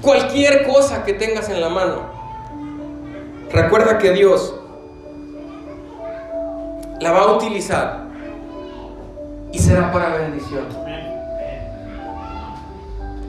Cualquier 0.01 0.67
cosa 0.67 1.05
que 1.05 1.13
tengas 1.13 1.49
en 1.49 1.61
la 1.61 1.69
mano. 1.69 2.11
Recuerda 3.53 3.99
que 3.99 4.11
Dios 4.11 4.55
la 7.01 7.13
va 7.13 7.21
a 7.21 7.33
utilizar 7.37 8.07
y 9.53 9.59
será 9.61 9.93
para 9.93 10.17
bendición. 10.17 10.65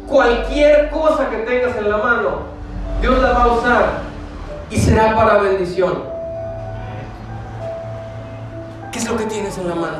Cualquier 0.07 0.89
cosa 0.89 1.29
que 1.29 1.37
tengas 1.37 1.75
en 1.77 1.89
la 1.89 1.97
mano, 1.97 2.52
Dios 3.03 3.21
la 3.21 3.33
va 3.33 3.43
a 3.43 3.53
usar 3.53 4.01
y 4.71 4.77
será 4.77 5.13
para 5.13 5.39
bendición. 5.39 6.03
¿Qué 8.93 8.99
es 8.99 9.09
lo 9.09 9.17
que 9.17 9.25
tienes 9.25 9.57
en 9.57 9.67
la 9.67 9.75
mano? 9.75 9.97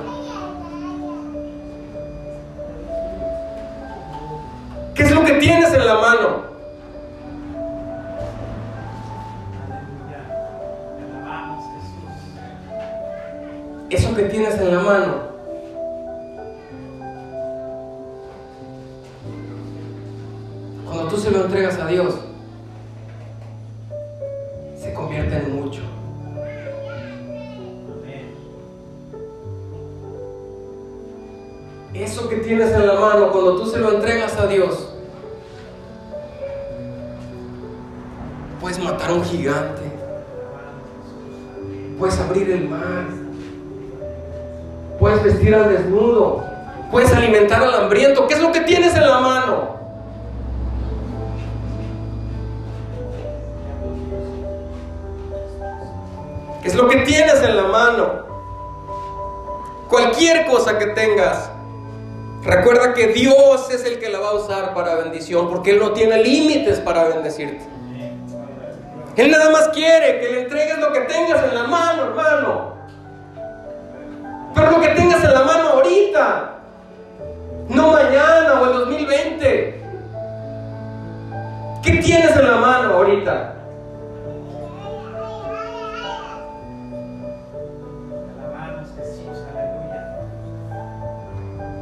¿Qué 4.95 5.03
es 5.03 5.11
lo 5.11 5.25
que 5.25 5.33
tienes 5.33 5.73
en 5.73 5.85
la 5.85 5.95
mano? 5.95 6.43
Eso 13.89 14.15
que 14.15 14.23
tienes 14.23 14.55
en 14.55 14.73
la 14.73 14.79
mano. 14.81 15.13
Cuando 20.85 21.07
tú 21.09 21.17
se 21.17 21.31
lo 21.31 21.43
entregas 21.43 21.77
a 21.79 21.87
Dios, 21.87 22.15
Que 32.29 32.37
tienes 32.37 32.71
en 32.71 32.87
la 32.87 32.95
mano, 32.95 33.31
cuando 33.31 33.57
tú 33.57 33.65
se 33.67 33.77
lo 33.77 33.91
entregas 33.91 34.35
a 34.39 34.47
Dios, 34.47 34.87
puedes 38.59 38.79
matar 38.79 39.11
a 39.11 39.13
un 39.13 39.23
gigante, 39.23 39.81
puedes 41.99 42.19
abrir 42.19 42.49
el 42.49 42.69
mar, 42.69 43.05
puedes 44.99 45.23
vestir 45.23 45.53
al 45.53 45.69
desnudo, 45.69 46.43
puedes 46.89 47.13
alimentar 47.13 47.61
al 47.61 47.83
hambriento. 47.83 48.25
¿Qué 48.27 48.33
es 48.33 48.41
lo 48.41 48.51
que 48.51 48.61
tienes 48.61 48.95
en 48.95 49.07
la 49.07 49.19
mano? 49.19 49.75
¿Qué 56.63 56.67
es 56.67 56.75
lo 56.75 56.87
que 56.87 56.97
tienes 57.01 57.43
en 57.43 57.57
la 57.57 57.63
mano? 57.63 58.23
Cualquier 59.87 60.47
cosa 60.47 60.79
que 60.79 60.87
tengas, 60.87 61.52
recuerda 62.45 62.93
que 62.93 63.07
Dios 63.07 63.69
es 63.71 63.85
el 63.85 63.99
que 63.99 64.09
la 64.09 64.19
va 64.19 64.29
a 64.29 64.33
usar 64.33 64.73
para 64.73 64.95
bendición, 64.95 65.49
porque 65.49 65.71
Él 65.71 65.79
no 65.79 65.91
tiene 65.91 66.21
límites 66.23 66.79
para 66.79 67.05
bendecirte. 67.05 67.63
Él 69.15 69.31
nada 69.31 69.51
más 69.51 69.69
quiere 69.69 70.19
que 70.19 70.29
le 70.31 70.41
entregues 70.41 70.79
lo 70.79 70.91
que 70.91 71.01
tengas 71.01 71.43
en 71.43 71.55
la 71.55 71.63
mano, 71.67 72.03
hermano. 72.05 72.73
Pero 74.55 74.71
lo 74.71 74.81
que 74.81 74.89
tengas 74.89 75.23
en 75.23 75.33
la 75.33 75.43
mano 75.43 75.69
ahorita, 75.69 76.53
no 77.69 77.91
mañana 77.91 78.61
o 78.61 78.65
el 78.65 78.73
2020. 78.73 79.81
¿Qué 81.83 81.91
tienes 81.97 82.35
en 82.35 82.47
la 82.47 82.55
mano 82.57 82.93
ahorita? 82.95 83.52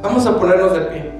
Vamos 0.02 0.26
a 0.26 0.36
ponernos 0.36 0.72
de 0.72 0.80
pie. 0.80 1.12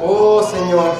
Oh 0.00 0.42
Señor. 0.42 0.94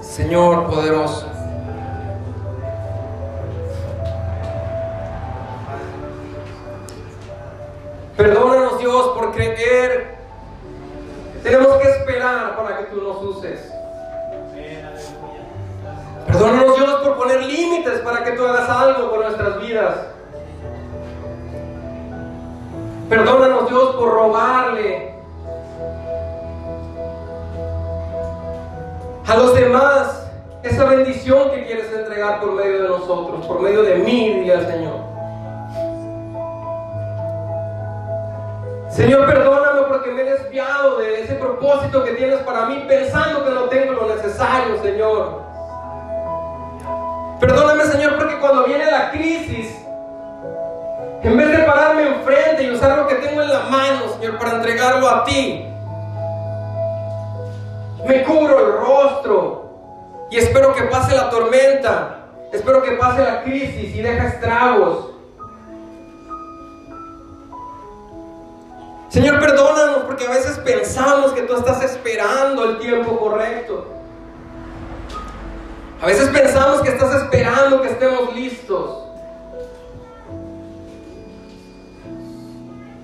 Señor 0.00 0.66
poderoso. 0.70 1.23
Límites 17.42 18.00
para 18.00 18.24
que 18.24 18.32
tú 18.32 18.44
hagas 18.46 18.68
algo 18.68 19.10
con 19.10 19.20
nuestras 19.20 19.60
vidas. 19.60 19.94
Perdónanos 23.08 23.68
Dios 23.68 23.96
por 23.96 24.10
robarle 24.12 25.14
a 29.26 29.36
los 29.36 29.54
demás 29.54 30.26
esa 30.62 30.84
bendición 30.84 31.50
que 31.50 31.66
quieres 31.66 31.92
entregar 31.92 32.40
por 32.40 32.52
medio 32.52 32.82
de 32.82 32.88
nosotros, 32.88 33.46
por 33.46 33.60
medio 33.60 33.82
de 33.82 33.96
mí, 33.96 34.30
dile 34.30 34.54
al 34.54 34.66
Señor. 34.66 35.14
Señor, 38.88 39.26
perdóname 39.26 39.82
porque 39.88 40.10
me 40.12 40.22
he 40.22 40.24
desviado 40.24 40.98
de 40.98 41.22
ese 41.22 41.34
propósito 41.34 42.04
que 42.04 42.12
tienes 42.12 42.38
para 42.40 42.66
mí 42.66 42.84
pensando 42.86 43.44
que 43.44 43.50
no 43.50 43.64
tengo 43.64 43.92
lo 43.92 44.14
necesario, 44.14 44.80
Señor. 44.82 45.53
Perdóname, 47.46 47.84
Señor, 47.84 48.16
porque 48.16 48.38
cuando 48.38 48.64
viene 48.64 48.90
la 48.90 49.10
crisis, 49.10 49.76
en 51.22 51.36
vez 51.36 51.50
de 51.50 51.58
pararme 51.64 52.06
enfrente 52.06 52.62
y 52.62 52.70
usar 52.70 52.96
lo 52.96 53.06
que 53.06 53.16
tengo 53.16 53.42
en 53.42 53.50
la 53.50 53.64
mano, 53.64 54.14
Señor, 54.14 54.38
para 54.38 54.56
entregarlo 54.56 55.06
a 55.06 55.24
ti, 55.24 55.62
me 58.06 58.22
cubro 58.22 58.60
el 58.60 58.72
rostro 58.80 60.28
y 60.30 60.38
espero 60.38 60.74
que 60.74 60.84
pase 60.84 61.14
la 61.14 61.28
tormenta, 61.28 62.28
espero 62.50 62.82
que 62.82 62.92
pase 62.92 63.22
la 63.22 63.42
crisis 63.42 63.94
y 63.94 64.00
deja 64.00 64.28
estragos. 64.28 65.10
Señor, 69.10 69.38
perdónanos 69.38 70.04
porque 70.04 70.26
a 70.26 70.30
veces 70.30 70.56
pensamos 70.60 71.32
que 71.32 71.42
tú 71.42 71.56
estás 71.56 71.84
esperando 71.84 72.64
el 72.64 72.78
tiempo 72.78 73.18
correcto. 73.18 74.03
A 76.00 76.06
veces 76.06 76.28
pensamos 76.28 76.82
que 76.82 76.90
estás 76.90 77.22
esperando 77.22 77.80
que 77.82 77.88
estemos 77.88 78.34
listos. 78.34 79.04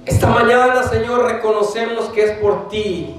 Esta 0.04 0.26
mañana, 0.26 0.82
Señor, 0.82 1.24
reconocemos 1.24 2.06
que 2.10 2.24
es 2.24 2.38
por 2.38 2.68
ti, 2.68 3.14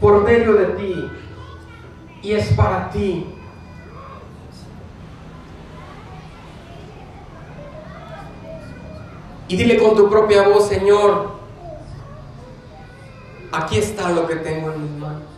por 0.00 0.22
medio 0.24 0.54
de 0.54 0.66
ti, 0.66 1.10
y 2.22 2.32
es 2.32 2.52
para 2.54 2.90
ti. 2.90 3.26
Y 9.48 9.56
dile 9.56 9.78
con 9.78 9.94
tu 9.94 10.08
propia 10.08 10.48
voz, 10.48 10.68
Señor, 10.68 11.32
aquí 13.52 13.78
está 13.78 14.10
lo 14.10 14.26
que 14.26 14.36
tengo 14.36 14.72
en 14.72 14.82
mis 14.82 15.00
manos. 15.00 15.31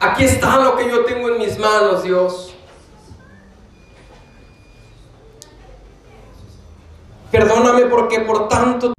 Aquí 0.00 0.24
está 0.24 0.58
lo 0.58 0.76
que 0.76 0.88
yo 0.88 1.04
tengo 1.04 1.28
en 1.28 1.38
mis 1.38 1.58
manos, 1.58 2.02
Dios. 2.02 2.54
Perdóname 7.30 7.86
porque 7.86 8.20
por 8.20 8.48
tanto 8.48 8.95